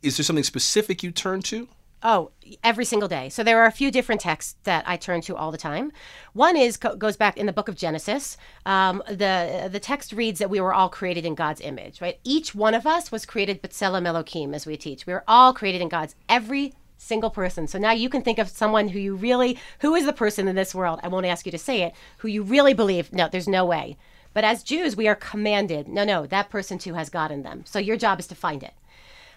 Is 0.01 0.17
there 0.17 0.23
something 0.23 0.43
specific 0.43 1.03
you 1.03 1.11
turn 1.11 1.41
to? 1.43 1.67
Oh, 2.05 2.31
every 2.65 2.83
single 2.83 3.07
day. 3.07 3.29
So 3.29 3.43
there 3.43 3.61
are 3.61 3.65
a 3.65 3.71
few 3.71 3.89
different 3.89 4.19
texts 4.19 4.57
that 4.65 4.83
I 4.85 4.97
turn 4.97 5.21
to 5.21 5.37
all 5.37 5.51
the 5.51 5.57
time. 5.57 5.93
One 6.33 6.57
is 6.57 6.75
goes 6.75 7.15
back 7.15 7.37
in 7.37 7.45
the 7.45 7.53
book 7.53 7.69
of 7.69 7.77
Genesis. 7.77 8.35
Um, 8.65 9.01
the 9.07 9.69
the 9.71 9.79
text 9.79 10.11
reads 10.11 10.39
that 10.39 10.49
we 10.49 10.59
were 10.59 10.73
all 10.73 10.89
created 10.89 11.25
in 11.25 11.33
God's 11.33 11.61
image, 11.61 12.01
right? 12.01 12.19
Each 12.25 12.53
one 12.53 12.73
of 12.73 12.85
us 12.85 13.09
was 13.09 13.25
created 13.25 13.61
b'tselem 13.61 14.05
Elohim, 14.05 14.53
as 14.53 14.65
we 14.65 14.75
teach. 14.75 15.07
We 15.07 15.13
were 15.13 15.23
all 15.29 15.53
created 15.53 15.81
in 15.81 15.87
God's 15.87 16.15
every 16.27 16.73
single 17.03 17.29
person. 17.29 17.67
So 17.67 17.77
now 17.77 17.91
you 17.91 18.09
can 18.09 18.21
think 18.21 18.39
of 18.39 18.49
someone 18.49 18.89
who 18.89 18.99
you 18.99 19.15
really 19.15 19.59
who 19.79 19.93
is 19.95 20.05
the 20.05 20.13
person 20.13 20.47
in 20.47 20.55
this 20.55 20.73
world. 20.73 20.99
I 21.03 21.07
won't 21.07 21.25
ask 21.25 21.45
you 21.45 21.51
to 21.51 21.57
say 21.57 21.83
it. 21.83 21.93
Who 22.19 22.27
you 22.27 22.43
really 22.43 22.73
believe? 22.73 23.11
No, 23.13 23.27
there's 23.29 23.47
no 23.47 23.65
way. 23.65 23.97
But 24.33 24.43
as 24.43 24.63
Jews, 24.63 24.95
we 24.95 25.07
are 25.07 25.15
commanded. 25.15 25.87
No, 25.87 26.03
no, 26.03 26.25
that 26.25 26.49
person 26.49 26.77
too 26.77 26.95
has 26.95 27.09
God 27.09 27.31
in 27.31 27.43
them. 27.43 27.63
So 27.65 27.77
your 27.77 27.97
job 27.97 28.19
is 28.19 28.27
to 28.27 28.35
find 28.35 28.63
it. 28.63 28.73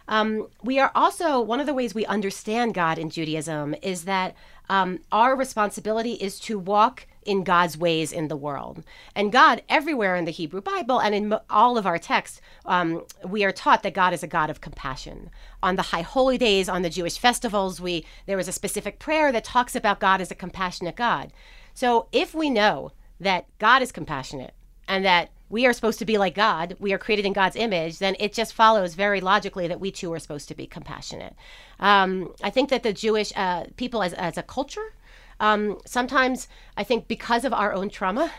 Um, 0.09 0.49
we 0.63 0.79
are 0.79 0.93
also, 0.95 1.41
one 1.41 1.59
of 1.61 1.67
the 1.67 1.75
ways 1.75 1.95
we 1.95 2.07
understand 2.07 2.75
God 2.75 2.97
in 2.97 3.11
Judaism 3.11 3.75
is 3.83 4.05
that 4.05 4.35
um, 4.69 5.01
our 5.13 5.37
responsibility 5.37 6.13
is 6.15 6.39
to 6.41 6.59
walk 6.59 7.07
in 7.25 7.45
God's 7.45 7.77
ways 7.77 8.13
in 8.13 8.29
the 8.29 8.37
world. 8.37 8.85
And 9.15 9.33
God, 9.33 9.63
everywhere 9.69 10.17
in 10.17 10.25
the 10.25 10.31
Hebrew 10.31 10.61
Bible 10.61 11.01
and 11.01 11.15
in 11.15 11.35
all 11.51 11.77
of 11.77 11.87
our 11.87 11.99
texts, 11.99 12.41
um, 12.65 13.05
we 13.25 13.45
are 13.45 13.53
taught 13.53 13.83
that 13.83 13.95
God 13.95 14.13
is 14.13 14.23
a 14.23 14.29
God 14.29 14.49
of 14.49 14.61
compassion. 14.61 15.31
On 15.63 15.77
the 15.77 15.83
high 15.83 16.03
holy 16.03 16.39
days, 16.39 16.69
on 16.69 16.83
the 16.83 16.91
Jewish 16.91 17.19
festivals, 17.19 17.81
we 17.81 18.07
there 18.27 18.39
is 18.39 18.49
a 18.49 18.53
specific 18.53 18.99
prayer 18.99 19.33
that 19.33 19.45
talks 19.45 19.75
about 19.75 20.01
God 20.01 20.21
as 20.21 20.31
a 20.31 20.37
compassionate 20.37 20.97
God. 20.97 21.33
So 21.75 22.07
if 22.13 22.35
we 22.35 22.49
know 22.49 22.93
that 23.21 23.47
God 23.59 23.83
is 23.83 23.93
compassionate 23.93 24.55
and 24.89 25.05
that 25.05 25.31
we 25.49 25.67
are 25.67 25.73
supposed 25.73 25.99
to 26.01 26.05
be 26.05 26.19
like 26.19 26.35
God, 26.35 26.77
we 26.79 26.93
are 26.93 26.99
created 26.99 27.25
in 27.25 27.33
God's 27.33 27.57
image, 27.57 27.99
then 27.99 28.17
it 28.19 28.33
just 28.33 28.53
follows 28.53 28.95
very 28.95 29.21
logically 29.21 29.69
that 29.69 29.81
we 29.81 29.91
too 29.91 30.13
are 30.13 30.19
supposed 30.19 30.49
to 30.49 30.55
be 30.55 30.67
compassionate. 30.67 31.35
Um, 31.79 32.33
I 32.43 32.51
think 32.51 32.71
that 32.71 32.83
the 32.83 32.93
Jewish 32.93 33.33
uh, 33.37 33.65
people 33.77 34.03
as, 34.03 34.13
as 34.15 34.37
a 34.37 34.43
culture, 34.43 34.93
um, 35.39 35.79
sometimes 35.85 36.49
I 36.77 36.85
think 36.85 37.09
because 37.09 37.45
of 37.45 37.53
our 37.53 37.73
own 37.73 37.91
trauma, 37.91 38.33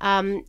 um, 0.00 0.44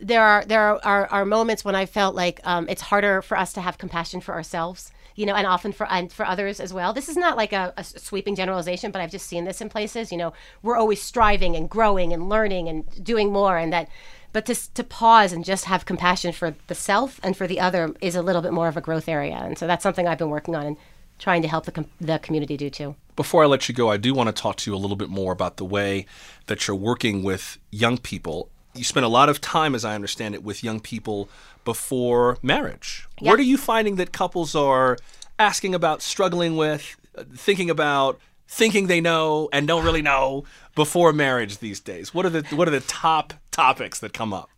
there 0.00 0.22
are 0.22 0.44
there 0.44 0.60
are, 0.60 0.80
are, 0.84 1.06
are, 1.06 1.24
moments 1.24 1.64
when 1.64 1.74
I 1.74 1.86
felt 1.86 2.14
like 2.14 2.40
um, 2.44 2.68
it's 2.68 2.82
harder 2.82 3.22
for 3.22 3.36
us 3.36 3.52
to 3.54 3.60
have 3.60 3.78
compassion 3.78 4.20
for 4.20 4.34
ourselves, 4.34 4.92
you 5.14 5.26
know, 5.26 5.34
and 5.34 5.46
often 5.46 5.72
for 5.72 5.90
and 5.90 6.12
for 6.12 6.26
others 6.26 6.60
as 6.60 6.72
well. 6.72 6.92
This 6.92 7.08
is 7.08 7.16
not 7.16 7.36
like 7.36 7.52
a, 7.52 7.72
a 7.76 7.84
sweeping 7.84 8.34
generalization, 8.34 8.90
but 8.90 9.00
I've 9.00 9.10
just 9.10 9.26
seen 9.26 9.44
this 9.44 9.60
in 9.60 9.68
places. 9.68 10.10
You 10.10 10.18
know, 10.18 10.32
we're 10.62 10.76
always 10.76 11.00
striving 11.00 11.56
and 11.56 11.68
growing 11.68 12.12
and 12.12 12.28
learning 12.28 12.68
and 12.68 13.04
doing 13.04 13.32
more, 13.32 13.56
and 13.56 13.72
that 13.72 13.88
but 14.32 14.46
to, 14.46 14.74
to 14.74 14.84
pause 14.84 15.32
and 15.32 15.44
just 15.44 15.64
have 15.64 15.84
compassion 15.84 16.32
for 16.32 16.54
the 16.66 16.74
self 16.74 17.20
and 17.22 17.36
for 17.36 17.46
the 17.46 17.60
other 17.60 17.94
is 18.00 18.14
a 18.14 18.22
little 18.22 18.42
bit 18.42 18.52
more 18.52 18.68
of 18.68 18.76
a 18.76 18.80
growth 18.80 19.08
area. 19.08 19.34
And 19.34 19.58
so 19.58 19.66
that's 19.66 19.82
something 19.82 20.06
I've 20.06 20.18
been 20.18 20.30
working 20.30 20.54
on 20.54 20.66
and 20.66 20.76
trying 21.18 21.42
to 21.42 21.48
help 21.48 21.66
the, 21.66 21.72
com- 21.72 21.90
the 22.00 22.18
community 22.18 22.56
do 22.56 22.70
too. 22.70 22.96
Before 23.16 23.42
I 23.42 23.46
let 23.46 23.68
you 23.68 23.74
go, 23.74 23.90
I 23.90 23.96
do 23.96 24.14
want 24.14 24.34
to 24.34 24.42
talk 24.42 24.56
to 24.56 24.70
you 24.70 24.74
a 24.74 24.78
little 24.78 24.96
bit 24.96 25.10
more 25.10 25.32
about 25.32 25.56
the 25.56 25.64
way 25.64 26.06
that 26.46 26.66
you're 26.66 26.76
working 26.76 27.22
with 27.22 27.58
young 27.70 27.98
people. 27.98 28.48
You 28.74 28.84
spend 28.84 29.04
a 29.04 29.08
lot 29.08 29.28
of 29.28 29.40
time, 29.40 29.74
as 29.74 29.84
I 29.84 29.94
understand 29.94 30.34
it, 30.34 30.42
with 30.42 30.64
young 30.64 30.80
people 30.80 31.28
before 31.64 32.38
marriage. 32.40 33.06
What 33.18 33.38
are 33.38 33.42
you 33.42 33.58
finding 33.58 33.96
that 33.96 34.12
couples 34.12 34.54
are 34.54 34.96
asking 35.38 35.74
about, 35.74 36.02
struggling 36.02 36.56
with, 36.56 36.96
uh, 37.18 37.24
thinking 37.34 37.68
about, 37.68 38.18
thinking 38.50 38.88
they 38.88 39.00
know 39.00 39.48
and 39.52 39.66
don't 39.66 39.84
really 39.84 40.02
know 40.02 40.44
before 40.74 41.12
marriage 41.12 41.58
these 41.58 41.80
days? 41.80 42.12
What 42.12 42.26
are 42.26 42.30
the 42.30 42.42
what 42.56 42.66
are 42.68 42.72
the 42.72 42.80
top 42.80 43.32
topics 43.50 44.00
that 44.00 44.12
come 44.12 44.34
up? 44.34 44.50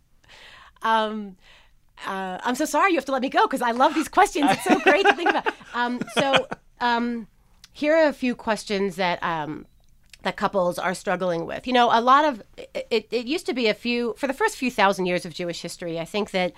Um, 0.81 1.37
uh, 2.05 2.39
I'm 2.43 2.55
so 2.55 2.65
sorry 2.65 2.91
you 2.91 2.97
have 2.97 3.05
to 3.05 3.11
let 3.11 3.21
me 3.21 3.29
go 3.29 3.45
because 3.45 3.61
I 3.61 3.71
love 3.71 3.93
these 3.93 4.09
questions. 4.09 4.47
It's 4.49 4.63
so 4.63 4.79
great 4.79 5.05
to 5.05 5.13
think 5.13 5.29
about. 5.29 5.53
Um, 5.75 6.01
so 6.13 6.47
um, 6.81 7.25
here 7.71 7.95
are 7.95 8.07
a 8.07 8.13
few 8.13 8.35
questions 8.35 8.95
that 8.97 9.17
um, 9.23 9.65
that 10.21 10.35
couples 10.35 10.77
are 10.77 10.93
struggling 10.93 11.47
with. 11.47 11.65
You 11.65 11.73
know, 11.73 11.89
a 11.91 11.99
lot 11.99 12.25
of 12.25 12.43
it, 12.91 13.07
it 13.09 13.25
used 13.25 13.47
to 13.47 13.55
be 13.55 13.67
a 13.67 13.73
few 13.73 14.13
for 14.19 14.27
the 14.27 14.33
first 14.33 14.55
few 14.55 14.69
thousand 14.69 15.07
years 15.07 15.25
of 15.25 15.33
Jewish 15.33 15.63
history. 15.63 15.99
I 15.99 16.05
think 16.05 16.29
that 16.29 16.53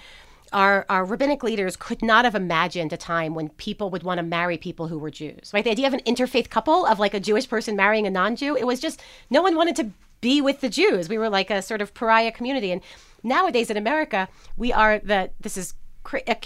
our, 0.53 0.85
our 0.89 1.05
rabbinic 1.05 1.43
leaders 1.43 1.75
could 1.75 2.01
not 2.01 2.25
have 2.25 2.35
imagined 2.35 2.93
a 2.93 2.97
time 2.97 3.33
when 3.33 3.49
people 3.49 3.89
would 3.89 4.03
want 4.03 4.19
to 4.19 4.23
marry 4.23 4.57
people 4.57 4.87
who 4.87 4.97
were 4.97 5.11
Jews, 5.11 5.51
right? 5.53 5.63
The 5.63 5.71
idea 5.71 5.87
of 5.87 5.93
an 5.93 6.01
interfaith 6.01 6.49
couple, 6.49 6.85
of 6.85 6.99
like 6.99 7.13
a 7.13 7.19
Jewish 7.19 7.49
person 7.49 7.75
marrying 7.75 8.07
a 8.07 8.09
non 8.09 8.35
Jew, 8.35 8.55
it 8.55 8.67
was 8.67 8.79
just 8.79 9.01
no 9.29 9.41
one 9.41 9.55
wanted 9.55 9.75
to 9.77 9.91
be 10.21 10.41
with 10.41 10.61
the 10.61 10.69
Jews. 10.69 11.09
We 11.09 11.17
were 11.17 11.29
like 11.29 11.49
a 11.49 11.61
sort 11.61 11.81
of 11.81 11.93
pariah 11.93 12.31
community. 12.31 12.71
And 12.71 12.81
nowadays 13.23 13.69
in 13.69 13.77
America, 13.77 14.27
we 14.57 14.71
are 14.71 14.99
the, 14.99 15.31
this 15.39 15.57
is 15.57 15.73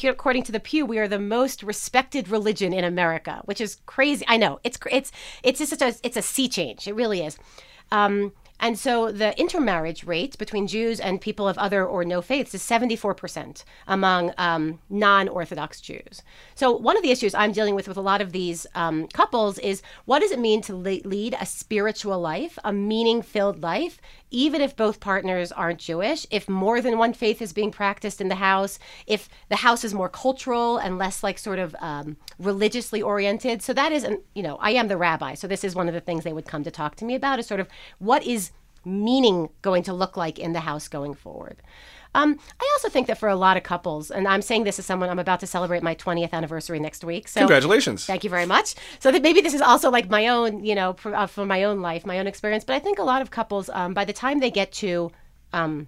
according 0.03 0.43
to 0.43 0.51
the 0.51 0.59
Pew, 0.59 0.85
we 0.85 0.99
are 0.99 1.07
the 1.07 1.19
most 1.19 1.63
respected 1.63 2.29
religion 2.29 2.73
in 2.73 2.83
America, 2.83 3.41
which 3.45 3.59
is 3.59 3.77
crazy. 3.85 4.25
I 4.27 4.37
know 4.37 4.59
it's 4.63 4.79
it's 4.89 5.11
it's 5.43 5.59
just 5.59 5.69
such 5.69 5.81
a 5.81 5.93
it's 6.01 6.17
a 6.17 6.21
sea 6.21 6.47
change. 6.47 6.87
It 6.87 6.93
really 6.93 7.21
is. 7.21 7.37
Um, 7.91 8.31
and 8.59 8.77
so 8.77 9.11
the 9.11 9.39
intermarriage 9.39 10.03
rate 10.03 10.37
between 10.37 10.67
Jews 10.67 10.99
and 10.99 11.21
people 11.21 11.47
of 11.47 11.57
other 11.57 11.85
or 11.85 12.03
no 12.03 12.21
faiths 12.21 12.53
is 12.53 12.61
74% 12.61 13.63
among 13.87 14.33
um, 14.37 14.79
non 14.89 15.29
Orthodox 15.29 15.79
Jews. 15.79 16.21
So, 16.55 16.75
one 16.75 16.97
of 16.97 17.03
the 17.03 17.11
issues 17.11 17.33
I'm 17.33 17.53
dealing 17.53 17.73
with 17.73 17.87
with 17.87 17.95
a 17.95 18.01
lot 18.01 18.19
of 18.21 18.33
these 18.33 18.67
um, 18.75 19.07
couples 19.07 19.59
is 19.59 19.81
what 20.05 20.19
does 20.19 20.31
it 20.31 20.39
mean 20.39 20.61
to 20.63 20.75
le- 20.75 21.07
lead 21.07 21.35
a 21.39 21.45
spiritual 21.45 22.19
life, 22.19 22.59
a 22.65 22.73
meaning 22.73 23.21
filled 23.21 23.61
life, 23.63 24.01
even 24.29 24.61
if 24.61 24.75
both 24.75 24.99
partners 24.99 25.51
aren't 25.51 25.79
Jewish, 25.79 26.27
if 26.29 26.49
more 26.49 26.81
than 26.81 26.97
one 26.97 27.13
faith 27.13 27.41
is 27.41 27.53
being 27.53 27.71
practiced 27.71 28.19
in 28.19 28.27
the 28.27 28.35
house, 28.35 28.77
if 29.07 29.29
the 29.47 29.57
house 29.57 29.83
is 29.83 29.93
more 29.93 30.09
cultural 30.09 30.77
and 30.77 30.97
less 30.97 31.23
like 31.23 31.39
sort 31.39 31.59
of 31.59 31.75
um, 31.79 32.17
religiously 32.37 33.01
oriented. 33.01 33.61
So, 33.61 33.71
that 33.73 33.93
is, 33.93 34.03
an, 34.03 34.21
you 34.35 34.43
know, 34.43 34.57
I 34.57 34.71
am 34.71 34.89
the 34.89 34.97
rabbi. 34.97 35.35
So, 35.35 35.47
this 35.47 35.63
is 35.63 35.75
one 35.75 35.87
of 35.87 35.93
the 35.93 36.01
things 36.01 36.25
they 36.25 36.33
would 36.33 36.45
come 36.45 36.65
to 36.65 36.71
talk 36.71 36.95
to 36.97 37.05
me 37.05 37.15
about 37.15 37.39
is 37.39 37.47
sort 37.47 37.61
of 37.61 37.69
what 37.99 38.25
is 38.25 38.48
meaning 38.85 39.49
going 39.61 39.83
to 39.83 39.93
look 39.93 40.17
like 40.17 40.39
in 40.39 40.53
the 40.53 40.61
house 40.61 40.87
going 40.87 41.13
forward. 41.13 41.61
Um, 42.15 42.39
I 42.59 42.69
also 42.75 42.89
think 42.89 43.07
that 43.07 43.19
for 43.19 43.29
a 43.29 43.35
lot 43.35 43.55
of 43.55 43.63
couples, 43.63 44.09
and 44.09 44.27
I'm 44.27 44.41
saying 44.41 44.63
this 44.63 44.79
as 44.79 44.85
someone, 44.85 45.09
I'm 45.09 45.19
about 45.19 45.39
to 45.41 45.47
celebrate 45.47 45.83
my 45.83 45.93
20th 45.93 46.33
anniversary 46.33 46.79
next 46.79 47.03
week. 47.03 47.27
So 47.27 47.41
congratulations! 47.41 48.05
Thank 48.05 48.23
you 48.23 48.31
very 48.31 48.47
much. 48.47 48.75
So 48.99 49.11
that 49.11 49.21
maybe 49.21 49.41
this 49.41 49.53
is 49.53 49.61
also 49.61 49.91
like 49.91 50.09
my 50.09 50.27
own, 50.27 50.63
you 50.65 50.73
know, 50.73 50.93
for, 50.93 51.13
uh, 51.13 51.27
for 51.27 51.45
my 51.45 51.63
own 51.63 51.81
life, 51.81 52.05
my 52.05 52.17
own 52.17 52.25
experience. 52.25 52.63
But 52.63 52.75
I 52.75 52.79
think 52.79 52.97
a 52.97 53.03
lot 53.03 53.21
of 53.21 53.29
couples, 53.29 53.69
um, 53.69 53.93
by 53.93 54.05
the 54.05 54.13
time 54.13 54.39
they 54.39 54.49
get 54.49 54.71
to 54.73 55.11
um, 55.53 55.87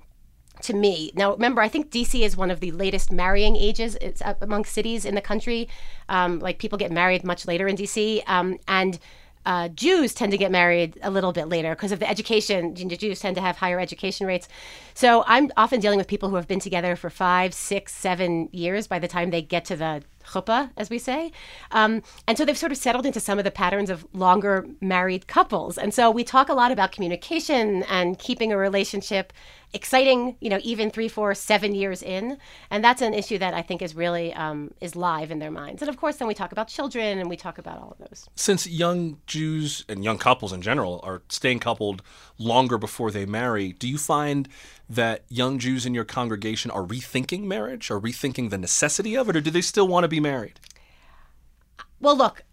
to 0.62 0.74
me. 0.76 1.12
Now, 1.16 1.34
remember, 1.34 1.62
I 1.62 1.68
think 1.68 1.90
DC 1.90 2.22
is 2.22 2.38
one 2.38 2.52
of 2.52 2.60
the 2.60 2.72
latest 2.72 3.12
marrying 3.12 3.56
ages 3.56 3.98
it's 4.00 4.22
among 4.42 4.66
cities 4.66 5.06
in 5.06 5.16
the 5.16 5.22
country. 5.22 5.68
Um, 6.08 6.40
like 6.40 6.60
people 6.60 6.78
get 6.78 6.92
married 6.92 7.24
much 7.24 7.48
later 7.48 7.68
in 7.68 7.76
DC, 7.76 8.22
um, 8.28 8.60
and 8.68 9.00
uh, 9.46 9.70
Jews 9.70 10.14
tend 10.14 10.32
to 10.32 10.38
get 10.38 10.52
married 10.52 11.00
a 11.02 11.10
little 11.10 11.32
bit 11.32 11.48
later 11.48 11.76
because 11.76 11.92
of 11.92 12.00
the 12.00 12.10
education. 12.10 12.76
Jews 12.76 13.20
tend 13.20 13.36
to 13.36 13.42
have 13.42 13.58
higher 13.58 13.80
education 13.80 14.28
rates. 14.28 14.48
So 14.94 15.24
I'm 15.28 15.52
often 15.58 15.80
dealing 15.80 15.98
with 15.98 16.08
people 16.08 16.30
who 16.30 16.36
have 16.36 16.48
been 16.48 16.60
together 16.60 16.96
for 16.96 17.10
five, 17.10 17.54
six, 17.54 17.94
seven 17.94 18.50
years 18.52 18.88
by 18.88 19.00
the 19.00 19.08
time 19.08 19.32
they 19.32 19.42
get 19.42 19.66
to 19.66 19.76
the 19.76 20.04
chuppah, 20.26 20.70
as 20.78 20.90
we 20.90 21.00
say. 21.00 21.32
Um, 21.72 22.04
and 22.28 22.38
so 22.38 22.46
they've 22.46 22.58
sort 22.58 22.72
of 22.72 22.78
settled 22.78 23.06
into 23.06 23.20
some 23.20 23.38
of 23.38 23.44
the 23.44 23.52
patterns 23.52 23.90
of 23.90 24.06
longer 24.14 24.68
married 24.80 25.28
couples. 25.28 25.78
And 25.78 25.94
so 25.94 26.12
we 26.12 26.24
talk 26.24 26.50
a 26.50 26.54
lot 26.54 26.72
about 26.72 26.92
communication 26.92 27.84
and 27.84 28.20
keeping 28.20 28.52
a 28.52 28.58
relationship 28.58 29.34
exciting, 29.74 30.36
you 30.40 30.50
know, 30.50 30.60
even 30.64 30.90
three, 30.90 31.08
four, 31.08 31.34
seven 31.34 31.74
years 31.74 32.02
in. 32.04 32.38
And 32.70 32.84
that's 32.84 33.02
an 33.02 33.14
issue 33.14 33.38
that 33.38 33.54
I 33.54 33.62
think 33.62 33.82
is 33.82 33.96
really 33.96 34.34
um, 34.34 34.72
is 34.82 34.96
live 34.96 35.32
in 35.32 35.40
their 35.40 35.52
minds. 35.52 35.82
And 35.82 35.90
of 35.90 35.98
course, 35.98 36.18
then 36.18 36.28
we 36.28 36.34
talk 36.34 36.52
about 36.52 36.68
children 36.68 37.20
and 37.20 37.30
we 37.30 37.38
talk 37.38 37.58
about 37.58 37.80
all 37.80 37.92
of 37.92 38.10
those. 38.10 38.28
Since 38.36 38.68
young 38.68 39.20
Jews 39.28 39.86
and 39.88 40.04
young 40.04 40.18
couples 40.18 40.54
in 40.54 40.62
general 40.62 41.00
are 41.04 41.22
staying 41.30 41.60
coupled 41.60 42.02
longer 42.38 42.78
before 42.78 43.12
they 43.12 43.26
marry, 43.26 43.74
do 43.74 43.88
you 43.88 43.98
find 43.98 44.48
that 44.90 45.24
young 45.30 45.58
Jews 45.58 45.86
in 45.86 45.94
your 45.94 46.06
congregation 46.06 46.70
are 46.72 46.84
rethinking 46.84 47.44
marriage 47.44 47.90
or 47.90 48.00
rethinking 48.00 48.50
the 48.50 48.58
necessity 48.58 49.16
of 49.16 49.30
it, 49.30 49.36
or 49.36 49.42
do 49.42 49.52
they 49.52 49.62
still 49.62 49.88
want 49.88 50.04
to 50.04 50.10
be 50.10 50.20
married? 50.20 50.60
Well, 52.00 52.18
look, 52.18 52.44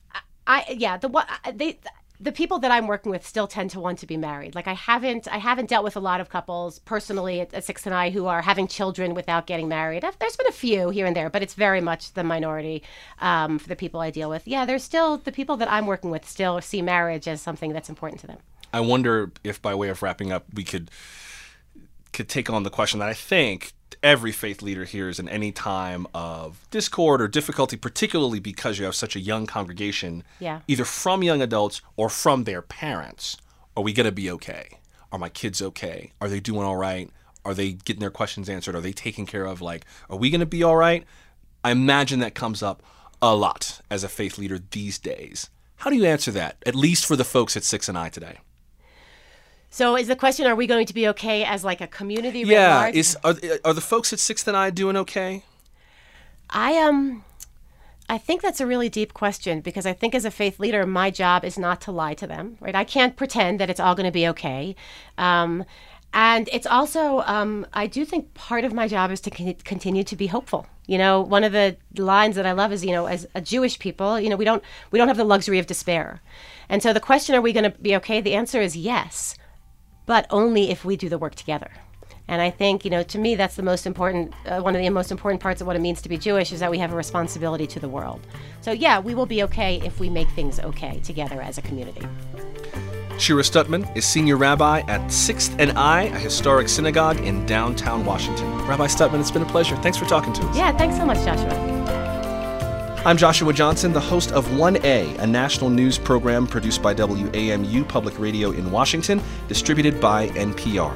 I 0.47 0.65
yeah 0.77 0.97
the 0.97 1.09
what 1.09 1.29
they 1.55 1.79
the 2.21 2.33
people 2.33 2.59
that 2.59 2.71
I'm 2.71 2.87
working 2.87 3.11
with 3.11 3.27
still 3.27 3.47
tend 3.47 3.71
to 3.71 3.81
want 3.81 3.99
to 4.01 4.07
be 4.07 4.17
married. 4.17 4.55
Like 4.55 4.67
I 4.67 4.75
haven't 4.75 5.29
I 5.29 5.39
haven't 5.39 5.69
dealt 5.69 5.85
with 5.85 5.97
a 5.97 6.01
lot 6.01 6.21
of 6.21 6.29
couples 6.29 6.81
personally 6.81 7.41
at, 7.41 7.55
at 7.55 7.65
Sixth 7.65 7.87
and 7.87 7.95
I 7.95 8.11
who 8.11 8.27
are 8.27 8.43
having 8.43 8.67
children 8.67 9.15
without 9.15 9.47
getting 9.47 9.69
married. 9.69 10.05
There's 10.19 10.37
been 10.37 10.47
a 10.49 10.53
few 10.53 10.91
here 10.91 11.07
and 11.07 11.15
there, 11.15 11.31
but 11.31 11.43
it's 11.43 11.55
very 11.55 11.81
much 11.81 12.13
the 12.15 12.25
minority 12.25 12.83
um, 13.21 13.59
for 13.59 13.69
the 13.69 13.77
people 13.77 14.01
I 14.01 14.11
deal 14.11 14.29
with. 14.29 14.49
Yeah, 14.49 14.65
there's 14.65 14.83
still 14.83 15.19
the 15.19 15.33
people 15.33 15.57
that 15.59 15.71
I'm 15.71 15.87
working 15.87 16.11
with 16.11 16.29
still 16.29 16.61
see 16.61 16.83
marriage 16.83 17.29
as 17.29 17.41
something 17.41 17.73
that's 17.73 17.89
important 17.89 18.21
to 18.23 18.27
them. 18.27 18.39
I 18.73 18.81
wonder 18.81 19.31
if 19.45 19.63
by 19.63 19.75
way 19.75 19.89
of 19.89 20.03
wrapping 20.03 20.33
up 20.33 20.45
we 20.53 20.65
could 20.65 20.91
could 22.13 22.29
take 22.29 22.51
on 22.51 22.63
the 22.63 22.71
question 22.71 23.01
that 23.01 23.09
I 23.09 23.15
think 23.15 23.73
every 24.03 24.33
faith 24.33 24.63
leader 24.63 24.85
hears 24.85 25.19
in 25.19 25.29
any 25.29 25.53
time 25.53 26.07
of 26.15 26.67
discord 26.71 27.21
or 27.21 27.29
difficulty, 27.29 27.77
particularly 27.77 28.41
because 28.41 28.79
you 28.79 28.85
have 28.85 28.95
such 28.95 29.17
a 29.17 29.21
young 29.21 29.47
congregation, 29.47 30.23
yeah. 30.39 30.61
either 30.69 30.85
from 30.85 31.23
young 31.23 31.43
adults 31.43 31.81
or 31.97 32.09
from 32.09 32.45
their 32.45 32.63
parents. 32.63 33.37
Are 33.77 33.83
we 33.83 33.93
going 33.93 34.07
to 34.07 34.13
be 34.13 34.31
okay? 34.33 34.79
Are 35.13 35.19
my 35.19 35.29
kids 35.29 35.63
okay? 35.63 36.13
Are 36.21 36.29
they 36.29 36.41
doing 36.41 36.63
all 36.63 36.77
right? 36.77 37.11
Are 37.45 37.55
they 37.55 37.73
getting 37.73 38.01
their 38.01 38.11
questions 38.11 38.49
answered? 38.49 38.75
Are 38.75 38.81
they 38.81 38.93
taken 38.93 39.27
care 39.27 39.45
of? 39.45 39.61
Like, 39.61 39.85
are 40.11 40.19
we 40.19 40.31
going 40.31 40.41
to 40.41 40.47
be 40.47 40.63
all 40.63 40.77
right? 40.77 41.05
I 41.65 41.71
imagine 41.71 42.21
that 42.21 42.35
comes 42.35 42.63
up 42.63 42.83
a 43.21 43.35
lot 43.35 43.81
as 43.91 44.05
a 44.05 44.09
faith 44.09 44.39
leader 44.39 44.59
these 44.59 44.99
days. 44.99 45.51
How 45.77 45.91
do 45.91 45.97
you 45.97 46.05
answer 46.05 46.31
that, 46.33 46.57
at 46.67 46.75
least 46.75 47.07
for 47.07 47.17
the 47.17 47.25
folks 47.25 47.57
at 47.57 47.65
Sixth 47.65 47.89
and 47.89 47.97
I 47.97 48.09
today? 48.09 48.39
So 49.71 49.97
is 49.97 50.09
the 50.09 50.17
question: 50.17 50.47
Are 50.47 50.55
we 50.55 50.67
going 50.67 50.87
to 50.87 50.95
be 50.95 51.09
okay 51.09 51.45
as 51.45 51.65
like 51.65 51.81
a 51.81 51.87
community? 51.87 52.41
Yeah, 52.41 52.89
is 52.89 53.17
are 53.25 53.35
are 53.65 53.75
the 53.75 53.81
folks 53.81 54.13
at 54.13 54.19
Sixth 54.19 54.49
and 54.49 54.57
I 54.57 54.71
doing 54.71 54.97
okay? 54.97 55.45
I 56.51 56.79
um, 56.79 57.25
I 58.09 58.19
think 58.19 58.41
that's 58.41 58.61
a 58.61 58.67
really 58.67 58.89
deep 58.89 59.13
question 59.13 59.61
because 59.61 59.85
I 59.85 59.93
think 59.93 60.15
as 60.15 60.25
a 60.25 60.31
faith 60.31 60.59
leader, 60.59 60.87
my 60.87 61.11
job 61.11 61.45
is 61.45 61.59
not 61.59 61.81
to 61.83 61.93
lie 61.93 62.15
to 62.15 62.27
them. 62.27 62.57
Right? 62.61 62.75
I 62.75 62.85
can't 62.85 63.17
pretend 63.17 63.61
that 63.61 63.69
it's 63.69 63.81
all 63.81 63.95
going 63.95 64.07
to 64.07 64.13
be 64.13 64.27
okay. 64.29 64.75
Um, 65.19 65.65
and 66.15 66.49
it's 66.51 66.67
also, 66.67 67.21
um, 67.27 67.67
I 67.75 67.87
do 67.87 68.07
think 68.07 68.33
part 68.33 68.65
of 68.65 68.73
my 68.73 68.89
job 68.89 69.11
is 69.11 69.21
to 69.21 69.31
con- 69.31 69.55
continue 69.65 70.03
to 70.05 70.17
be 70.17 70.27
hopeful. 70.27 70.67
You 70.87 70.97
know, 70.97 71.21
one 71.21 71.45
of 71.45 71.53
the 71.53 71.77
lines 71.99 72.35
that 72.37 72.47
I 72.47 72.53
love 72.53 72.73
is, 72.73 72.83
you 72.83 72.93
know, 72.93 73.05
as 73.05 73.27
a 73.35 73.43
Jewish 73.43 73.79
people, 73.79 74.19
you 74.19 74.31
know, 74.31 74.37
we 74.37 74.47
don't 74.47 74.63
we 74.91 74.99
don't 74.99 75.09
have 75.09 75.19
the 75.19 75.25
luxury 75.25 75.59
of 75.59 75.67
despair. 75.67 76.23
And 76.71 76.83
so 76.83 76.95
the 76.95 77.01
question, 77.01 77.35
are 77.35 77.43
we 77.43 77.53
going 77.53 77.71
to 77.71 77.79
be 77.79 77.95
okay? 77.97 78.23
The 78.23 78.35
answer 78.35 78.63
is 78.63 78.75
yes 78.75 79.37
but 80.09 80.27
only 80.31 80.71
if 80.71 80.87
we 80.87 80.97
do 80.97 81.11
the 81.11 81.19
work 81.19 81.35
together. 81.35 81.71
And 82.29 82.43
I 82.43 82.51
think, 82.51 82.85
you 82.85 82.91
know, 82.91 83.03
to 83.05 83.19
me, 83.19 83.35
that's 83.35 83.57
the 83.57 83.63
most 83.63 83.87
important, 83.87 84.33
uh, 84.47 84.61
one 84.61 84.75
of 84.75 84.83
the 84.83 84.89
most 84.91 85.13
important 85.13 85.43
parts 85.43 85.61
of 85.61 85.67
what 85.67 85.77
it 85.77 85.81
means 85.81 86.01
to 86.03 86.09
be 86.09 86.17
Jewish 86.17 86.51
is 86.51 86.61
that 86.61 86.71
we 86.71 86.79
have 86.79 86.93
a 86.93 86.97
responsibility 86.97 87.67
to 87.69 87.79
the 87.79 87.89
world. 87.89 88.21
So, 88.63 88.73
yeah, 88.73 88.99
we 88.99 89.15
will 89.15 89.27
be 89.27 89.43
okay 89.45 89.81
if 89.85 90.01
we 90.01 90.09
make 90.09 90.29
things 90.31 90.61
okay 90.61 91.01
together 91.01 91.41
as 91.43 91.59
a 91.59 91.63
community. 91.63 92.03
Shira 93.19 93.43
Stutman 93.43 93.95
is 93.97 94.07
senior 94.07 94.37
rabbi 94.37 94.81
at 94.81 95.03
6th 95.09 95.55
and 95.59 95.73
I, 95.79 96.03
a 96.05 96.19
historic 96.19 96.69
synagogue 96.69 97.19
in 97.21 97.45
downtown 97.45 98.05
Washington. 98.05 98.47
Rabbi 98.67 98.87
Stutman, 98.87 99.21
it's 99.21 99.31
been 99.31 99.43
a 99.43 99.47
pleasure. 99.47 99.77
Thanks 99.77 99.99
for 99.99 100.07
talking 100.07 100.33
to 100.35 100.47
us. 100.47 100.57
Yeah, 100.57 100.77
thanks 100.77 100.97
so 100.97 101.05
much, 101.05 101.19
Joshua. 101.25 101.78
I'm 103.07 103.17
Joshua 103.17 103.53
Johnson, 103.53 103.93
the 103.93 104.01
host 104.01 104.33
of 104.33 104.45
1A, 104.49 105.21
a 105.21 105.27
national 105.27 105.71
news 105.71 105.97
program 105.97 106.49
produced 106.49 106.83
by 106.83 106.95
WAMU 106.95 107.89
Public 107.89 108.19
Radio 108.19 108.51
in 108.51 108.73
Washington, 108.73 109.23
distributed 109.47 110.01
by 110.01 110.29
NPR. 110.31 110.93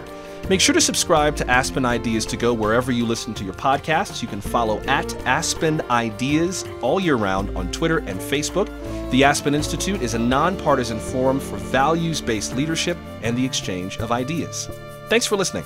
Make 0.48 0.60
sure 0.60 0.74
to 0.74 0.80
subscribe 0.80 1.36
to 1.36 1.48
Aspen 1.48 1.86
Ideas 1.86 2.26
to 2.26 2.36
Go 2.36 2.52
wherever 2.52 2.90
you 2.90 3.06
listen 3.06 3.34
to 3.34 3.44
your 3.44 3.54
podcasts. 3.54 4.20
You 4.20 4.26
can 4.26 4.40
follow 4.40 4.80
at 4.80 5.14
Aspen 5.26 5.80
Ideas 5.90 6.64
all 6.80 6.98
year 6.98 7.14
round 7.14 7.56
on 7.56 7.70
Twitter 7.70 7.98
and 7.98 8.18
Facebook. 8.18 8.68
The 9.12 9.22
Aspen 9.22 9.54
Institute 9.54 10.02
is 10.02 10.14
a 10.14 10.18
nonpartisan 10.18 10.98
forum 10.98 11.38
for 11.38 11.56
values 11.56 12.20
based 12.20 12.56
leadership 12.56 12.98
and 13.22 13.38
the 13.38 13.46
exchange 13.46 13.98
of 13.98 14.10
ideas. 14.10 14.68
Thanks 15.08 15.24
for 15.24 15.36
listening. 15.36 15.64